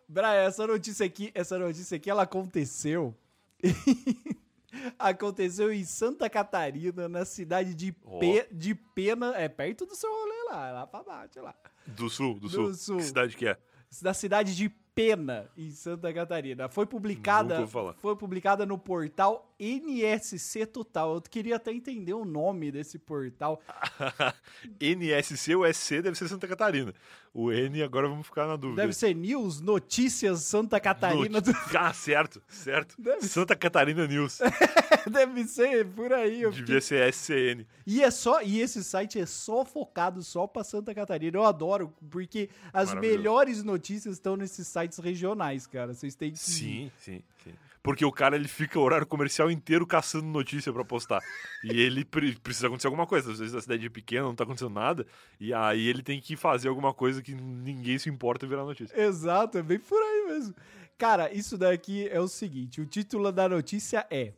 [0.07, 3.15] Brian, essa notícia aqui, essa notícia aqui, ela aconteceu.
[4.97, 8.19] aconteceu em Santa Catarina, na cidade de, Ó.
[8.19, 11.53] Pe- de Pena, é perto do seu rolê lá, é lá pra baixo, lá.
[11.87, 12.73] Do sul, do, Do sul.
[12.73, 12.97] sul.
[12.97, 13.57] Que cidade que é?
[14.01, 16.69] da cidade de Pena, em Santa Catarina.
[16.69, 17.65] Foi publicada,
[17.97, 21.13] foi publicada no portal NSC Total.
[21.15, 23.61] Eu queria até entender o nome desse portal.
[24.81, 26.93] NSC, o SC deve ser Santa Catarina.
[27.33, 28.81] O N, agora vamos ficar na dúvida.
[28.81, 31.39] Deve ser News Notícias Santa Catarina.
[31.39, 32.95] do- Ah, certo, certo.
[32.99, 34.39] Deve Santa Catarina News.
[35.09, 36.41] Deve ser por aí.
[36.41, 37.65] eu Devia ser SCN.
[37.87, 41.37] E é só e esse site é só focado só pra Santa Catarina.
[41.37, 45.93] Eu adoro porque as melhores notícias estão nesses sites regionais, cara.
[45.93, 47.53] Vocês têm que Sim, sim, sim.
[47.83, 51.19] Porque o cara ele fica o horário comercial inteiro caçando notícia pra postar.
[51.63, 53.31] E ele pre- precisa acontecer alguma coisa.
[53.31, 55.05] Às vezes a cidade é pequena, não tá acontecendo nada.
[55.39, 58.95] E aí ele tem que fazer alguma coisa que ninguém se importa em virar notícia.
[59.01, 60.53] Exato, é bem por aí mesmo.
[60.95, 64.33] Cara, isso daqui é o seguinte: o título da notícia é: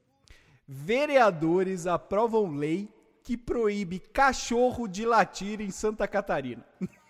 [0.65, 2.87] Vereadores aprovam lei
[3.23, 6.65] que proíbe cachorro de latir em Santa Catarina.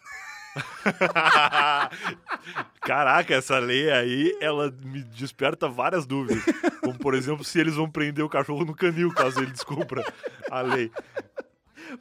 [2.82, 6.44] Caraca, essa lei aí, ela me desperta várias dúvidas.
[6.82, 10.04] Como, por exemplo, se eles vão prender o cachorro no canil, caso ele descumpra
[10.50, 10.92] a lei.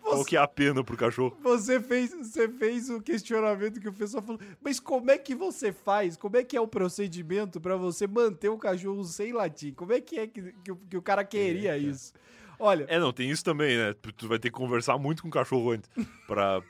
[0.01, 1.37] Qual que é a pena pro cachorro?
[1.43, 5.73] Você fez, você fez o questionamento que o pessoal falou, mas como é que você
[5.73, 6.17] faz?
[6.17, 9.75] Como é que é o procedimento pra você manter o cachorro sem latir?
[9.75, 12.13] Como é que é que, que o- que o cara queria isso?
[12.59, 13.93] Olha, É, não, tem isso também, né?
[14.17, 15.91] Tu vai ter que conversar muito com o cachorro antes.
[16.27, 16.63] Pra.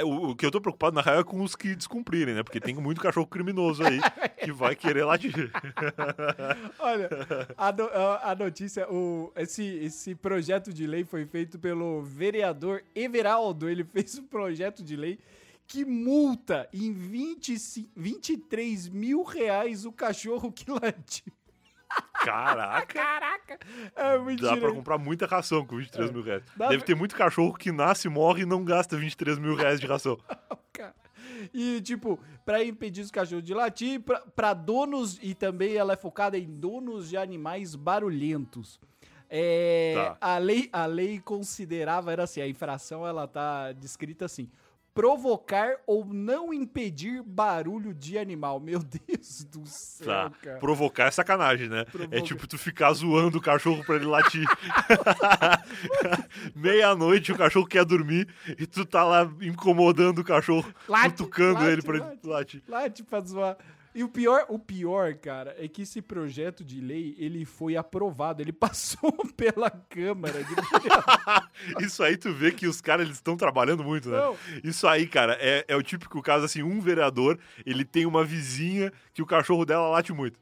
[0.00, 2.42] É, o, o que eu tô preocupado, na real, é com os que descumprirem, né?
[2.42, 3.98] Porque tem muito cachorro criminoso aí
[4.44, 5.50] que vai querer latir.
[6.78, 7.08] Olha,
[7.56, 12.82] a, no- a- a notícia, o, esse, esse projeto de lei foi feito pelo vereador
[12.94, 13.68] Everaldo.
[13.68, 15.18] Ele fez um projeto de lei
[15.66, 21.32] que multa em 25, 23 mil reais o cachorro que latiu.
[22.12, 22.86] Caraca!
[22.94, 23.58] Caraca!
[23.96, 24.50] É mentira.
[24.50, 26.42] Dá pra comprar muita ração com 23 mil reais.
[26.56, 29.80] Dá Deve pra- ter muito cachorro que nasce, morre e não gasta 23 mil reais
[29.80, 30.18] de ração.
[31.54, 35.96] E, tipo, pra impedir os cachorros de latir, pra, pra donos, e também ela é
[35.96, 38.80] focada em donos de animais barulhentos.
[39.30, 40.16] É, Tá.
[40.20, 44.48] a, lei, a lei considerava, era assim, a infração, ela tá descrita assim,
[44.94, 48.58] provocar ou não impedir barulho de animal.
[48.58, 50.30] Meu Deus do céu, Tá.
[50.42, 50.58] cara.
[50.58, 51.84] Provocar é sacanagem, né?
[51.84, 54.44] Provoca- É tipo tu ficar zoando o cachorro pra ele latir.
[56.54, 61.72] Meia-noite o cachorro quer dormir e tu tá lá incomodando o cachorro, Late, cutucando late,
[61.72, 62.26] ele pra ele late.
[62.26, 62.62] latir.
[62.68, 63.56] Late pra zoar.
[63.98, 68.40] E o pior, o pior, cara, é que esse projeto de lei, ele foi aprovado,
[68.40, 70.54] ele passou pela Câmara de.
[71.84, 74.18] Isso aí tu vê que os caras estão trabalhando muito, né?
[74.18, 74.36] Não.
[74.62, 78.92] Isso aí, cara, é, é o típico caso assim, um vereador, ele tem uma vizinha
[79.12, 80.38] que o cachorro dela late muito.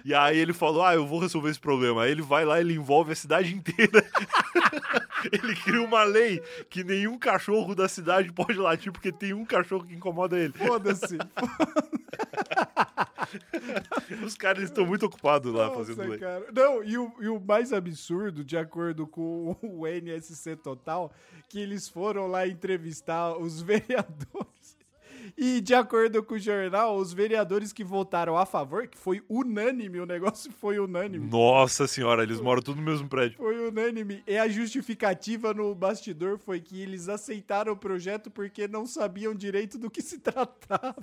[0.04, 2.04] E aí ele falou, ah, eu vou resolver esse problema.
[2.04, 4.04] Aí ele vai lá, ele envolve a cidade inteira.
[5.30, 9.84] ele cria uma lei que nenhum cachorro da cidade pode latir porque tem um cachorro
[9.84, 10.52] que incomoda ele.
[10.52, 11.18] Foda-se.
[14.24, 16.18] Os caras estão muito ocupados lá Nossa, fazendo lei.
[16.18, 16.46] cara.
[16.52, 21.12] Não, e o, e o mais absurdo, de acordo com o NSC Total,
[21.48, 24.50] que eles foram lá entrevistar os vereadores.
[25.36, 30.00] E de acordo com o jornal, os vereadores que votaram a favor, que foi unânime,
[30.00, 31.28] o negócio foi unânime.
[31.28, 33.38] Nossa senhora, eles moram tudo no mesmo prédio.
[33.38, 34.22] Foi unânime.
[34.26, 39.78] E a justificativa no bastidor foi que eles aceitaram o projeto porque não sabiam direito
[39.78, 40.96] do que se tratava.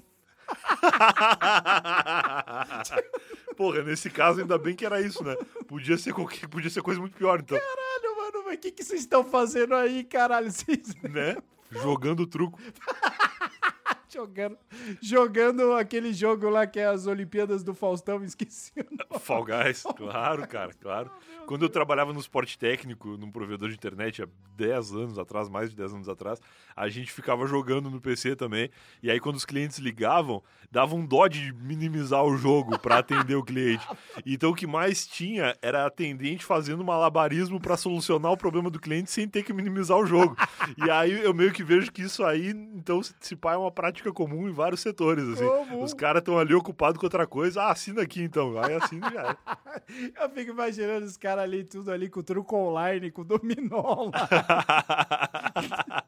[3.58, 5.36] Porra, nesse caso ainda bem que era isso, né?
[5.68, 8.84] Podia ser qualquer, podia ser coisa muito pior, então, Caralho, mano, mas o que, que
[8.84, 10.52] vocês estão fazendo aí, caralho?
[10.52, 10.96] Vocês...
[11.04, 11.38] né?
[11.72, 12.60] Jogando truco.
[14.18, 14.58] jogando,
[15.00, 18.74] jogando aquele jogo lá que é as Olimpíadas do Faustão, esqueci.
[19.20, 21.12] Fall Guys, claro, cara, claro.
[21.46, 24.28] Quando eu trabalhava no esporte técnico, num provedor de internet, há
[24.58, 26.42] 10 anos atrás, mais de 10 anos atrás,
[26.76, 28.70] a gente ficava jogando no PC também.
[29.02, 33.36] E aí, quando os clientes ligavam, dava um dó de minimizar o jogo para atender
[33.36, 33.86] o cliente.
[34.26, 39.10] Então, o que mais tinha era atendente fazendo malabarismo para solucionar o problema do cliente
[39.10, 40.36] sem ter que minimizar o jogo.
[40.78, 44.07] E aí, eu meio que vejo que isso aí, então, se pá, é uma prática
[44.14, 45.24] comum em vários setores.
[45.28, 45.46] Assim.
[45.82, 47.64] Os caras estão ali ocupados com outra coisa.
[47.64, 48.62] Ah, assina aqui então.
[48.62, 49.38] Aí assina já é.
[50.24, 54.28] Eu fico imaginando os caras ali, tudo ali com truco online, com dominó lá.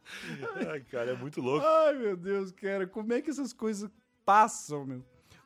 [0.72, 1.66] Ai, cara, é muito louco.
[1.66, 3.90] Ai, meu Deus, cara, como é que essas coisas
[4.26, 5.04] passam, meu?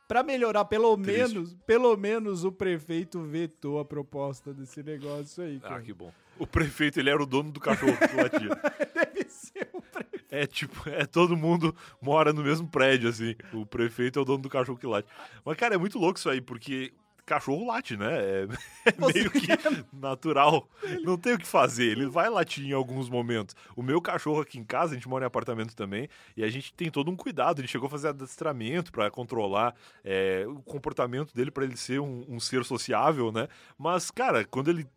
[0.07, 1.33] Pra melhorar, pelo Triste.
[1.33, 5.75] menos, pelo menos o prefeito vetou a proposta desse negócio aí, ah, cara.
[5.77, 6.11] Ah, que bom.
[6.37, 8.49] O prefeito, ele era o dono do cachorro latia.
[8.93, 10.12] Deve ser o prefeito.
[10.33, 13.35] É tipo, é todo mundo mora no mesmo prédio, assim.
[13.53, 15.07] O prefeito é o dono do cachorro que late.
[15.45, 16.91] Mas, cara, é muito louco isso aí, porque
[17.23, 18.17] cachorro late, né?
[18.17, 18.47] É,
[18.89, 19.47] é meio que
[19.93, 20.67] natural.
[21.03, 21.91] Não tem o que fazer.
[21.91, 23.55] Ele vai latir em alguns momentos.
[23.75, 26.73] O meu cachorro aqui em casa, a gente mora em apartamento também, e a gente
[26.73, 27.61] tem todo um cuidado.
[27.61, 32.25] Ele chegou a fazer adestramento para controlar é, o comportamento dele, para ele ser um,
[32.27, 33.47] um ser sociável, né?
[33.77, 34.87] Mas, cara, quando ele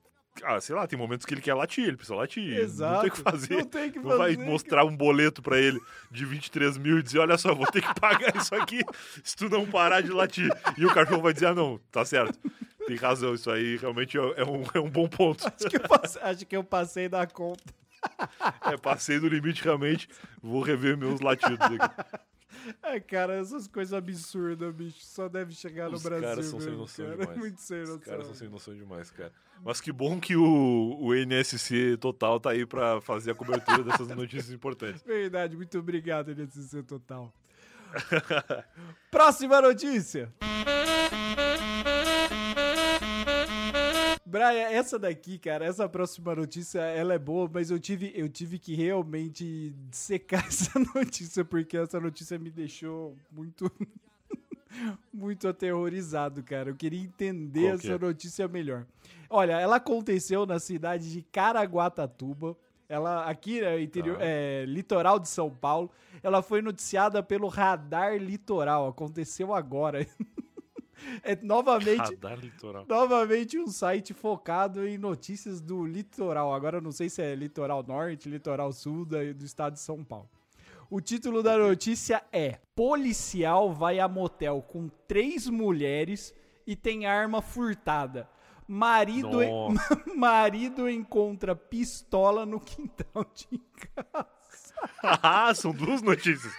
[0.45, 2.59] ah, sei lá, tem momentos que ele quer latir, ele precisa latir.
[2.59, 2.95] Exato.
[2.95, 3.57] Não tem o que fazer.
[3.57, 4.19] Não tem que não fazer.
[4.19, 7.83] vai mostrar um boleto para ele de 23 mil e dizer: olha só, vou ter
[7.83, 8.81] que pagar isso aqui
[9.23, 10.51] se tu não parar de latir.
[10.77, 12.39] E o cachorro vai dizer: ah, não, tá certo.
[12.87, 15.45] Tem razão, isso aí realmente é, é um, é um bom ponto.
[15.47, 17.65] Acho que, passei, acho que eu passei da conta.
[18.65, 20.09] É, passei do limite realmente.
[20.41, 21.79] Vou rever meus latidos aqui.
[22.83, 26.29] É, cara, essas coisas absurdas, bicho, só deve chegar Os no Brasil.
[26.29, 27.17] Os caras são mesmo, sem noção cara.
[27.19, 27.39] demais.
[27.39, 27.97] Muito sem noção.
[27.97, 29.33] Os caras são sem noção demais, cara.
[29.65, 34.09] Mas que bom que o, o NSC Total tá aí pra fazer a cobertura dessas
[34.15, 35.03] notícias importantes.
[35.03, 37.33] Verdade, muito obrigado, NSC Total.
[39.11, 40.33] Próxima notícia.
[44.29, 48.59] Brian, essa daqui, cara, essa próxima notícia, ela é boa, mas eu tive, eu tive
[48.59, 53.71] que realmente secar essa notícia, porque essa notícia me deixou muito,
[55.15, 56.71] muito aterrorizado, cara.
[56.71, 57.99] Eu queria entender essa é?
[57.99, 58.85] notícia melhor.
[59.31, 62.57] Olha, ela aconteceu na cidade de Caraguatatuba,
[62.89, 64.25] ela aqui é, interior, ah.
[64.25, 65.89] é, litoral de São Paulo.
[66.21, 68.89] Ela foi noticiada pelo Radar Litoral.
[68.89, 70.05] Aconteceu agora.
[71.23, 72.19] É novamente,
[72.89, 76.55] novamente um site focado em notícias do litoral.
[76.55, 80.29] Agora eu não sei se é litoral norte, litoral sul do estado de São Paulo.
[80.89, 86.35] O título da notícia é: Policial vai a motel com três mulheres
[86.67, 88.29] e tem arma furtada.
[88.69, 89.39] Marido,
[90.17, 94.37] marido encontra pistola no quintal de casa.
[95.03, 96.53] ah, são duas notícias.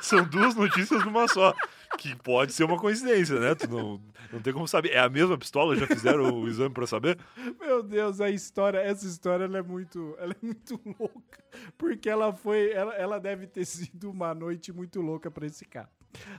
[0.00, 1.54] São duas notícias numa só.
[2.02, 3.54] Que pode ser uma coincidência, né?
[3.54, 4.00] Tu não,
[4.32, 4.90] não tem como saber.
[4.90, 5.76] É a mesma pistola?
[5.76, 7.16] Já fizeram o exame para saber?
[7.60, 11.44] Meu Deus, a história, essa história ela é muito, ela é muito louca,
[11.78, 15.88] porque ela foi, ela, ela deve ter sido uma noite muito louca para esse cara.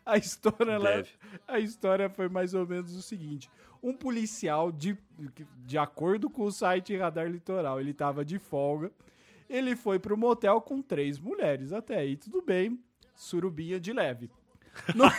[0.05, 1.05] A história, ela,
[1.47, 3.49] a história foi mais ou menos o seguinte:
[3.81, 4.97] um policial de,
[5.65, 8.91] de acordo com o site Radar Litoral, ele estava de folga.
[9.49, 11.71] Ele foi pro motel com três mulheres.
[11.71, 12.77] Até aí tudo bem,
[13.15, 14.29] surubinha de leve.
[14.95, 15.05] No...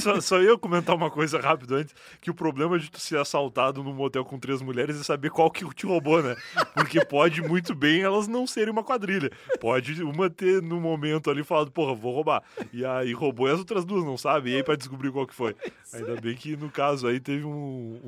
[0.00, 3.82] só, só ia comentar uma coisa rápido antes, que o problema de tu ser assaltado
[3.82, 6.36] num motel com três mulheres é saber qual que te roubou, né?
[6.74, 9.30] Porque pode muito bem elas não serem uma quadrilha.
[9.60, 12.42] Pode uma ter no momento ali falado, porra, vou roubar.
[12.72, 15.34] E aí roubou e as outras duas não sabem, e aí pra descobrir qual que
[15.34, 15.56] foi.
[15.92, 18.00] Ainda bem que no caso aí teve um,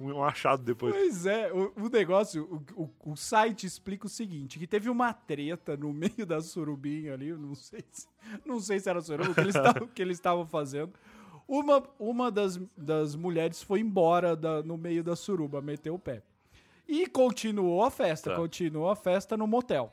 [0.00, 0.94] um, um achado depois.
[0.94, 5.12] Pois é, o, o negócio, o, o, o, site explica o seguinte, que teve uma
[5.12, 8.06] treta no meio da surubinha ali, não sei se,
[8.44, 10.92] não sei se era suruba, que tavam, que eles estavam fazendo.
[11.48, 16.22] Uma, uma das, das mulheres foi embora da, no meio da suruba, meteu o pé.
[16.88, 18.36] E continuou a festa, tá.
[18.36, 19.92] continuou a festa no motel.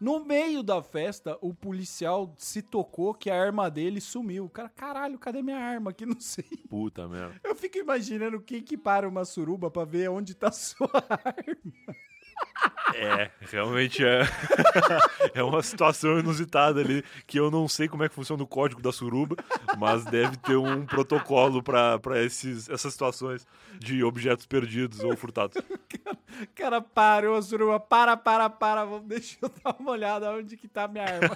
[0.00, 4.46] No meio da festa, o policial se tocou que a arma dele sumiu.
[4.46, 6.06] O cara, caralho, cadê minha arma aqui?
[6.06, 6.44] Não sei.
[6.70, 7.38] Puta merda.
[7.44, 11.94] Eu fico imaginando quem que para uma suruba pra ver onde tá sua arma.
[13.00, 14.20] É, realmente é.
[15.32, 18.82] é uma situação inusitada ali, que eu não sei como é que funciona o código
[18.82, 19.36] da suruba,
[19.78, 23.46] mas deve ter um protocolo para essas situações
[23.78, 25.56] de objetos perdidos ou furtados.
[26.04, 26.18] Cara,
[26.54, 30.68] cara parou a suruba, para, para, para, vamos, deixa eu dar uma olhada onde que
[30.68, 31.34] tá minha arma.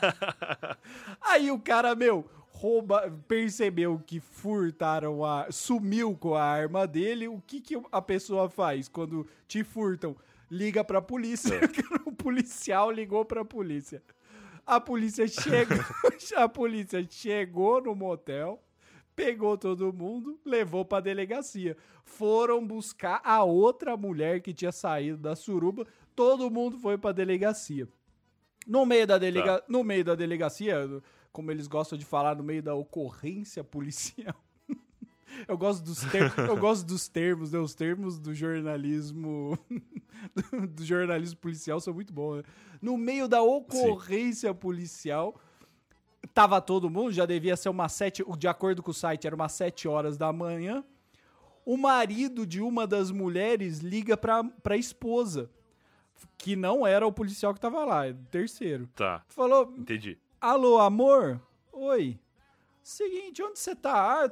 [1.22, 5.50] Aí o cara, meu, rouba, percebeu que furtaram a.
[5.50, 7.26] sumiu com a arma dele.
[7.26, 10.14] O que, que a pessoa faz quando te furtam?
[10.54, 11.54] Liga pra polícia.
[11.56, 11.60] É.
[12.08, 14.02] o policial ligou pra polícia.
[14.64, 15.76] A polícia chegou,
[16.36, 18.62] a polícia chegou no motel,
[19.14, 21.76] pegou todo mundo, levou pra delegacia.
[22.04, 27.86] Foram buscar a outra mulher que tinha saído da suruba, todo mundo foi pra delegacia.
[28.66, 29.58] No meio da, delega...
[29.58, 29.64] Tá.
[29.68, 30.88] no meio da delegacia,
[31.30, 34.34] como eles gostam de falar, no meio da ocorrência policial.
[35.46, 36.32] Eu gosto dos, ter...
[36.38, 37.58] eu gosto dos termos, né?
[37.58, 39.58] Os termos do jornalismo
[40.70, 42.38] do jornalismo policial são muito bons.
[42.38, 42.42] Né?
[42.80, 45.40] No meio da ocorrência policial,
[46.32, 49.52] tava todo mundo, já devia ser umas sete, de acordo com o site, era umas
[49.52, 50.84] sete horas da manhã.
[51.64, 55.50] O marido de uma das mulheres liga pra, pra esposa,
[56.36, 58.86] que não era o policial que tava lá, é o terceiro.
[58.94, 60.18] Tá, Falou, entendi.
[60.40, 61.40] Alô, amor?
[61.72, 62.18] Oi.
[62.82, 64.24] Seguinte, onde você tá?
[64.24, 64.30] Ah,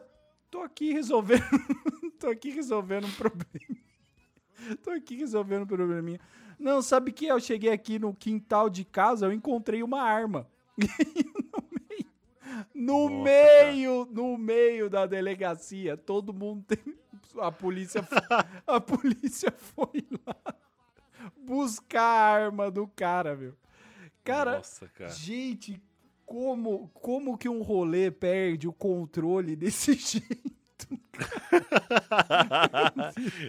[0.52, 1.42] tô aqui resolvendo.
[2.20, 3.80] tô aqui resolvendo um problema.
[4.84, 6.20] tô aqui resolvendo um probleminha.
[6.58, 10.46] Não, sabe que eu cheguei aqui no quintal de casa, eu encontrei uma arma.
[10.78, 12.12] no meio,
[12.74, 16.94] no Nossa, meio, no meio da delegacia, todo mundo tem,
[17.40, 18.14] a polícia, fo-
[18.66, 20.36] a polícia foi lá
[21.36, 23.54] buscar a arma do cara, meu.
[24.22, 25.10] Cara, Nossa, cara.
[25.10, 25.82] Gente,
[26.32, 30.98] como, como que um rolê perde o controle desse jeito?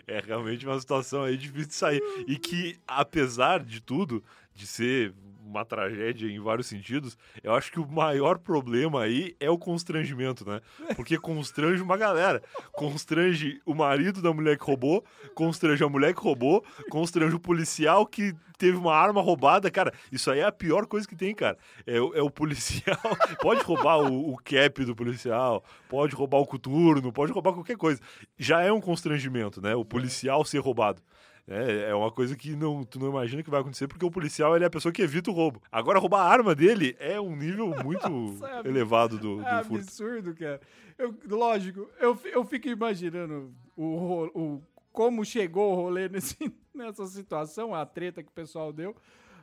[0.06, 2.02] é realmente uma situação aí difícil de sair.
[2.28, 4.22] E que, apesar de tudo,
[4.54, 5.14] de ser
[5.54, 10.46] uma tragédia em vários sentidos, eu acho que o maior problema aí é o constrangimento,
[10.48, 10.60] né?
[10.96, 12.42] Porque constrange uma galera.
[12.72, 18.06] Constrange o marido da mulher que roubou, constrange a mulher que roubou, constrange o policial
[18.06, 19.70] que teve uma arma roubada.
[19.72, 21.58] Cara, isso aí é a pior coisa que tem, cara.
[21.86, 22.98] É, o- é o policial.
[23.42, 28.02] Pode roubar o, o cap do policial, pode roubar o coturno, pode roubar qualquer coisa.
[28.38, 29.76] Já é um constrangimento, né?
[29.76, 31.02] O policial ser roubado.
[31.48, 34.56] É, é uma coisa que não, tu não imagina que vai acontecer, porque o policial
[34.56, 35.62] ele é a pessoa que evita o roubo.
[35.72, 39.64] Agora, roubar a arma dele é um nível muito Nossa, é elevado do, do É
[39.64, 39.84] furto.
[39.84, 40.62] absurdo, cara.
[40.98, 46.38] Eu, lógico, eu, eu fico imaginando o, o, como chegou o rolê nesse,
[46.74, 48.96] nessa situação, a treta que o pessoal deu.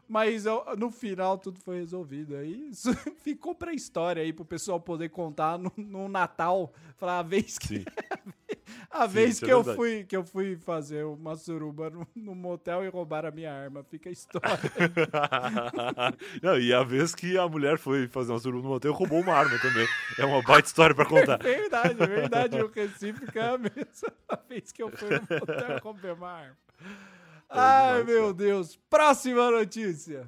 [0.08, 0.44] Mas
[0.76, 2.34] no final tudo foi resolvido.
[2.34, 2.92] Aí isso
[3.22, 6.72] ficou pra história aí, pro pessoal poder contar no, no Natal.
[6.96, 7.84] Falar a vez que.
[8.90, 9.76] A Sim, vez é que, eu verdade.
[9.76, 13.84] fui, que eu fui fazer uma suruba no, no motel e roubaram a minha arma.
[13.84, 14.48] Fica a história.
[16.42, 19.32] Não, e a vez que a mulher foi fazer uma suruba no motel, roubou uma
[19.34, 19.86] arma também.
[20.18, 21.38] É uma baita história pra contar.
[21.42, 22.56] Verdade, é verdade.
[22.60, 26.56] O recíproco é a mesma vez que eu fui no motel e roubei uma arma.
[27.48, 28.34] Ai, demais, meu cara.
[28.34, 28.76] Deus.
[28.88, 30.26] Próxima notícia.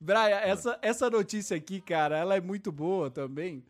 [0.00, 3.64] Brian, essa, essa notícia aqui, cara, ela é muito boa também,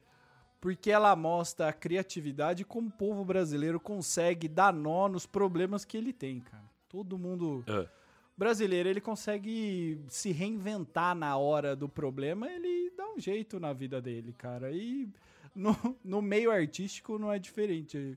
[0.61, 5.97] porque ela mostra a criatividade como o povo brasileiro consegue dar nó nos problemas que
[5.97, 6.65] ele tem, cara.
[6.89, 7.87] Todo mundo É.
[8.37, 14.01] brasileiro, ele consegue se reinventar na hora do problema, ele dá um jeito na vida
[14.01, 14.71] dele, cara.
[14.73, 15.09] E
[15.55, 18.17] no, no meio artístico não é diferente.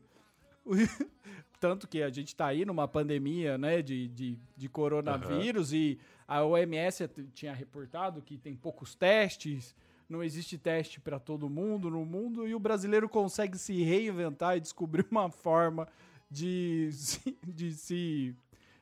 [1.60, 6.44] Tanto que a gente tá aí numa pandemia, né, de, de, de coronavírus e a
[6.44, 9.76] OMS tinha reportado que tem poucos testes,
[10.10, 14.60] não existe teste para todo mundo no mundo e o brasileiro consegue se reinventar e
[14.60, 15.88] descobrir uma forma
[16.30, 18.36] de se, de se,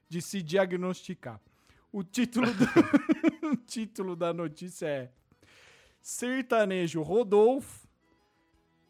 [0.08, 1.40] de se diagnosticar.
[1.92, 2.66] O título, do,
[3.52, 5.12] o título da notícia é
[6.02, 7.88] Sertanejo Rodolfo.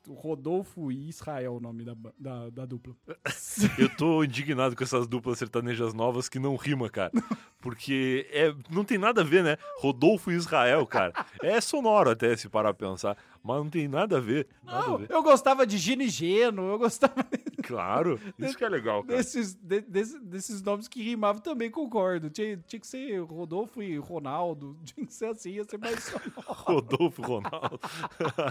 [0.10, 2.96] Rodolfo e Israel, o nome da, da, da dupla.
[3.78, 7.12] Eu tô indignado com essas duplas sertanejas novas que não rima, cara.
[7.60, 9.58] Porque é, não tem nada a ver, né?
[9.80, 11.12] Rodolfo e Israel, cara.
[11.42, 13.18] É sonoro até se parar pra pensar.
[13.44, 14.48] Mas não tem nada a ver.
[14.64, 15.08] Nada a Não, ver.
[15.10, 17.26] eu gostava de Gino e Geno, eu gostava
[17.64, 19.18] Claro, isso que é legal, cara.
[19.18, 22.30] desses, de- desse- desses nomes que rimavam também, concordo.
[22.30, 26.34] Tinha, tinha que ser Rodolfo e Ronaldo, tinha que ser assim, ia ser mais sonoro.
[26.48, 27.80] Rodolfo Ronaldo.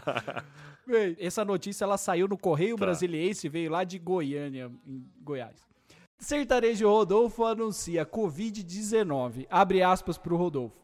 [0.86, 5.66] Bem, essa notícia ela saiu no Correio Brasiliense, veio lá de Goiânia, em Goiás.
[6.18, 9.46] Sertanejo Rodolfo anuncia Covid-19.
[9.50, 10.78] Abre aspas pro Rodolfo.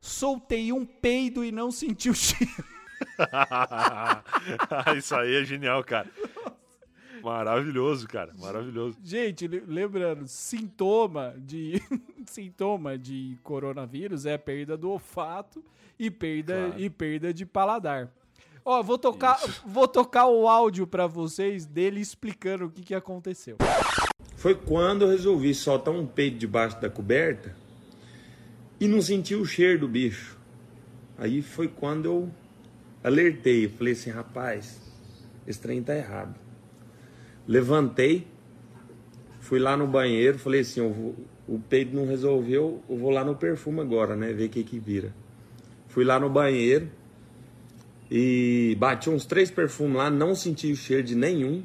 [0.00, 2.52] Soltei um peido e não senti o cheiro.
[4.96, 6.08] isso aí é genial, cara.
[7.22, 8.32] Maravilhoso, cara.
[8.38, 8.96] Maravilhoso.
[9.02, 11.82] Gente, le- lembrando, sintoma de
[12.26, 15.64] sintoma de coronavírus é perda do olfato
[15.98, 16.80] e perda Claro.
[16.80, 18.12] e perda de paladar.
[18.64, 23.56] Ó, vou tocar, vou tocar o áudio pra vocês dele explicando o que que aconteceu.
[24.36, 27.56] Foi quando eu resolvi soltar um peito debaixo da coberta
[28.78, 30.36] e não senti o cheiro do bicho.
[31.18, 32.30] Aí foi quando eu
[33.02, 34.78] alertei, falei assim, rapaz,
[35.46, 36.38] esse trem tá errado.
[37.48, 38.26] Levantei,
[39.40, 41.16] fui lá no banheiro, falei assim, vou,
[41.48, 44.34] o peido não resolveu, eu vou lá no perfume agora, né?
[44.34, 45.14] Ver o que que vira.
[45.88, 46.90] Fui lá no banheiro
[48.10, 51.64] e bati uns três perfumes lá, não senti o cheiro de nenhum.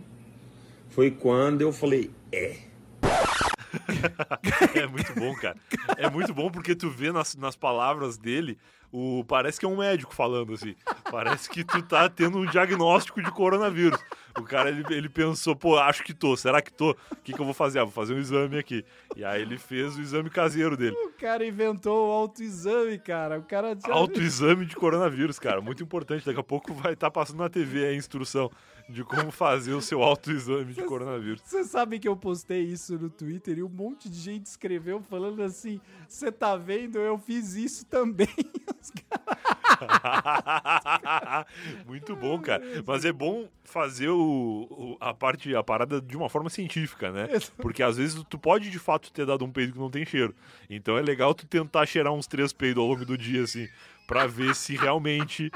[0.91, 2.57] Foi quando eu falei, é.
[4.75, 5.57] É muito bom, cara.
[5.97, 8.57] É muito bom porque tu vê nas, nas palavras dele,
[8.91, 10.75] o, parece que é um médico falando assim.
[11.09, 13.99] Parece que tu tá tendo um diagnóstico de coronavírus.
[14.37, 16.91] O cara, ele, ele pensou, pô, acho que tô, será que tô?
[16.91, 17.79] O que, que eu vou fazer?
[17.79, 18.83] Ah, vou fazer um exame aqui.
[19.15, 20.95] E aí ele fez o exame caseiro dele.
[20.95, 23.39] O cara inventou o autoexame, cara.
[23.39, 23.77] O cara.
[23.89, 25.61] Autoexame de coronavírus, cara.
[25.61, 26.25] Muito importante.
[26.25, 28.49] Daqui a pouco vai estar passando na TV a instrução
[28.89, 31.41] de como fazer o seu autoexame de coronavírus.
[31.45, 35.41] Você sabe que eu postei isso no Twitter e um monte de gente escreveu falando
[35.41, 36.99] assim: você tá vendo?
[36.99, 38.27] Eu fiz isso também.
[41.86, 42.63] Muito bom, cara.
[42.86, 47.27] Mas é bom fazer o, o- a parte, a parada de uma forma científica, né?
[47.57, 50.36] Porque às vezes tu pode de fato ter dado um peido que não tem cheiro.
[50.69, 53.67] Então é legal tu tentar cheirar uns três peidos ao longo do dia, assim,
[54.07, 55.51] pra ver se realmente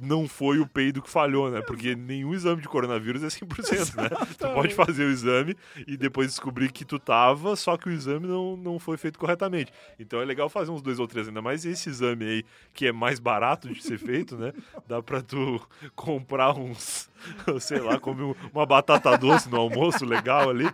[0.00, 1.60] não foi o peido que falhou, né?
[1.60, 4.08] Porque nenhum exame de coronavírus é 100%, né?
[4.38, 8.26] Tu pode fazer o exame e depois descobrir que tu tava, só que o exame
[8.26, 9.72] não, não foi feito corretamente.
[9.98, 12.92] Então é legal fazer uns dois ou três, ainda mais esse exame aí, que é
[12.92, 14.52] mais barato de ser feito, né?
[14.86, 15.60] Dá pra tu
[15.94, 17.10] comprar uns,
[17.60, 20.68] sei lá, comer uma batata doce no almoço legal ali.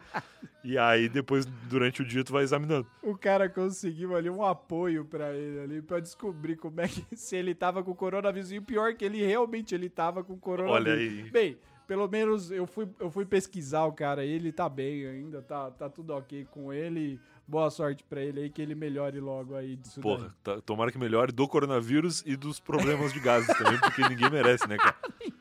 [0.65, 2.87] E aí depois, durante o dia, tu vai examinando.
[3.03, 7.37] O cara conseguiu ali um apoio pra ele ali, pra descobrir como é que se
[7.37, 8.51] ele tava com coronavírus.
[8.51, 10.87] E o pior é que ele realmente ele tava com coronavírus.
[10.87, 11.31] Olha aí.
[11.31, 15.71] Bem, pelo menos eu fui, eu fui pesquisar o cara, ele tá bem ainda, tá,
[15.71, 17.21] tá tudo ok com ele.
[17.47, 20.97] Boa sorte pra ele aí, que ele melhore logo aí disso Porra, tá- tomara que
[20.97, 24.97] melhore do coronavírus e dos problemas de gases também, porque ninguém merece, né, cara?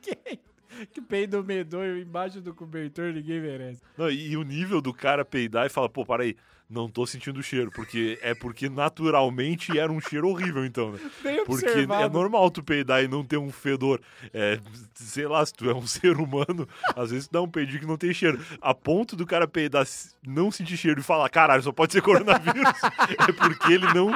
[0.85, 3.81] que peido medonho embaixo do cobertor, ninguém merece.
[3.97, 6.35] Não, e, e o nível do cara peidar e falar, pô, para aí,
[6.69, 10.99] não tô sentindo o cheiro, porque é porque naturalmente era um cheiro horrível, então, né?
[11.23, 12.03] Bem Porque observado.
[12.03, 14.01] é normal tu peidar e não ter um fedor.
[14.33, 14.59] É,
[14.95, 17.85] sei lá, se tu é um ser humano, às vezes tu dá um peidinho que
[17.85, 18.39] não tem cheiro.
[18.61, 19.85] A ponto do cara peidar,
[20.25, 22.63] não sentir cheiro e falar, caralho, só pode ser coronavírus.
[23.27, 24.09] é porque ele não,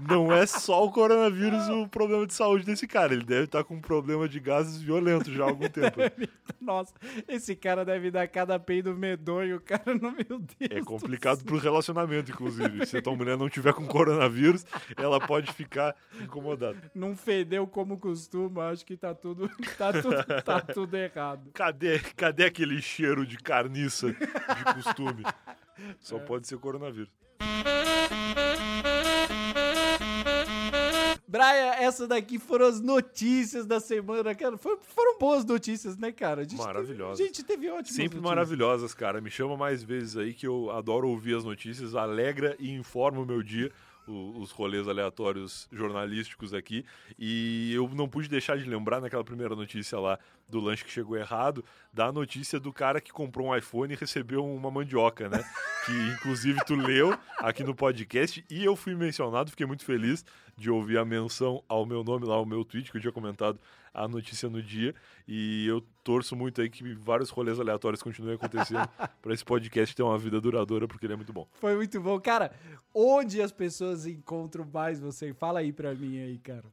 [0.00, 3.12] não é só o coronavírus o problema de saúde desse cara.
[3.12, 5.98] Ele deve estar com um problema de gases violento já há algum tempo.
[6.60, 6.94] Nossa,
[7.26, 10.70] esse cara deve dar cada peido medonho, cara, no meu Deus.
[10.70, 11.93] É do complicado pro relacionamento,
[12.30, 12.86] inclusive.
[12.86, 14.64] Se a tua mulher não tiver com coronavírus,
[14.96, 16.76] ela pode ficar incomodada.
[16.94, 21.50] não fedeu como costuma, acho que tá tudo, tá tudo, tá tudo errado.
[21.52, 25.22] Cadê, cadê aquele cheiro de carniça de costume?
[26.00, 27.10] Só pode ser coronavírus.
[31.26, 34.58] Braia, essa daqui foram as notícias da semana, cara.
[34.58, 36.42] Foi- foram boas notícias, né, cara?
[36.42, 37.16] A gente Maravilhosas.
[37.16, 38.22] Teve, gente, teve ótimas Sempre notícias.
[38.24, 39.20] maravilhosas, cara.
[39.22, 43.26] Me chama mais vezes aí que eu adoro ouvir as notícias, alegra e informa o
[43.26, 43.72] meu dia.
[44.06, 46.84] O- Os rolês aleatórios jornalísticos aqui.
[47.18, 51.16] E eu não pude deixar de lembrar naquela primeira notícia lá do lanche que chegou
[51.16, 55.42] errado, da notícia do cara que comprou um iPhone e recebeu uma mandioca, né?
[55.86, 60.24] Que inclusive tu leu aqui no podcast e eu fui mencionado, fiquei muito feliz
[60.56, 63.58] de ouvir a menção ao meu nome lá, ao meu tweet, que eu tinha comentado
[63.94, 64.94] a notícia no dia.
[65.26, 68.86] E eu torço muito aí que vários rolês aleatórios continuem acontecendo
[69.22, 71.46] para esse podcast ter uma vida duradoura, porque ele é muito bom.
[71.52, 72.20] Foi muito bom.
[72.20, 72.52] Cara,
[72.92, 75.32] onde as pessoas encontram mais você?
[75.32, 76.64] Fala aí pra mim aí, cara.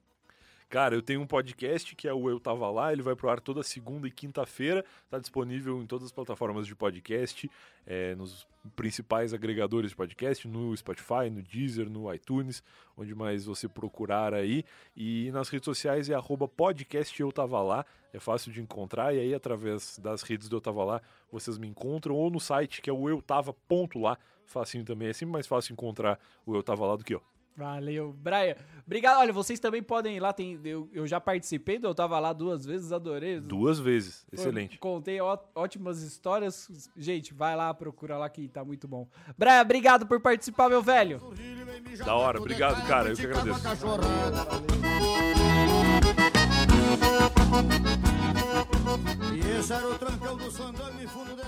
[0.71, 3.41] Cara, eu tenho um podcast que é o Eu Tava Lá, ele vai pro ar
[3.41, 7.51] toda segunda e quinta-feira, tá disponível em todas as plataformas de podcast,
[7.85, 12.63] é, nos principais agregadores de podcast, no Spotify, no Deezer, no iTunes,
[12.95, 14.63] onde mais você procurar aí,
[14.95, 19.19] e nas redes sociais é arroba podcast Eu Tava Lá, é fácil de encontrar, e
[19.19, 22.89] aí através das redes do Eu Tava Lá vocês me encontram, ou no site que
[22.89, 26.63] é o eu tava ponto lá, facinho também, é sempre mais fácil encontrar o Eu
[26.63, 27.21] Tava Lá do que eu.
[27.65, 28.57] Valeu, Braia.
[28.87, 29.19] Obrigado.
[29.19, 30.33] Olha, vocês também podem ir lá.
[30.33, 33.39] Tem, eu, eu já participei, eu tava lá duas vezes, adorei.
[33.39, 34.79] Duas vezes, Foi- excelente.
[34.79, 36.89] Contei ó- ótimas histórias.
[36.97, 39.07] Gente, vai lá, procura lá que tá muito bom.
[39.37, 41.21] Braia, obrigado por participar, meu velho.
[42.03, 43.61] Da hora, obrigado, cara, eu que agradeço.
[49.33, 51.41] E esse era o trancão do Sandame, fundo de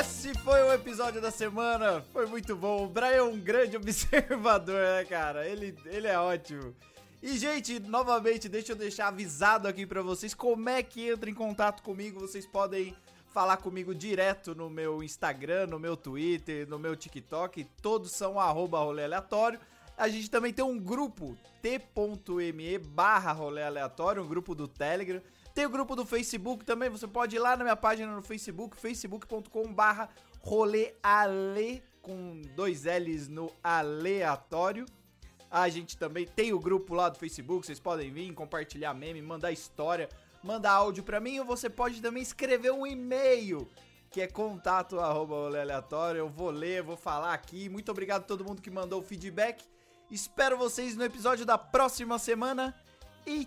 [0.00, 2.02] esse foi o episódio da semana.
[2.10, 2.84] Foi muito bom.
[2.84, 5.46] O Brian é um grande observador, né, cara?
[5.46, 6.74] Ele, ele é ótimo.
[7.22, 11.34] E, gente, novamente, deixa eu deixar avisado aqui pra vocês como é que entra em
[11.34, 12.18] contato comigo.
[12.18, 12.96] Vocês podem
[13.28, 17.64] falar comigo direto no meu Instagram, no meu Twitter, no meu TikTok.
[17.82, 19.60] Todos são arroba rolê aleatório.
[19.98, 25.20] A gente também tem um grupo, t.me barra rolê aleatório, um grupo do Telegram.
[25.60, 28.78] Tem o grupo do Facebook também, você pode ir lá na minha página no Facebook,
[28.78, 30.08] facebook.com barra
[30.40, 34.86] rolê ale, com dois L's no aleatório.
[35.50, 39.52] A gente também tem o grupo lá do Facebook, vocês podem vir, compartilhar meme, mandar
[39.52, 40.08] história,
[40.42, 43.68] mandar áudio pra mim, ou você pode também escrever um e-mail,
[44.10, 46.20] que é contato aleatório.
[46.20, 47.68] Eu vou ler, vou falar aqui.
[47.68, 49.62] Muito obrigado a todo mundo que mandou o feedback.
[50.10, 52.74] Espero vocês no episódio da próxima semana
[53.26, 53.46] e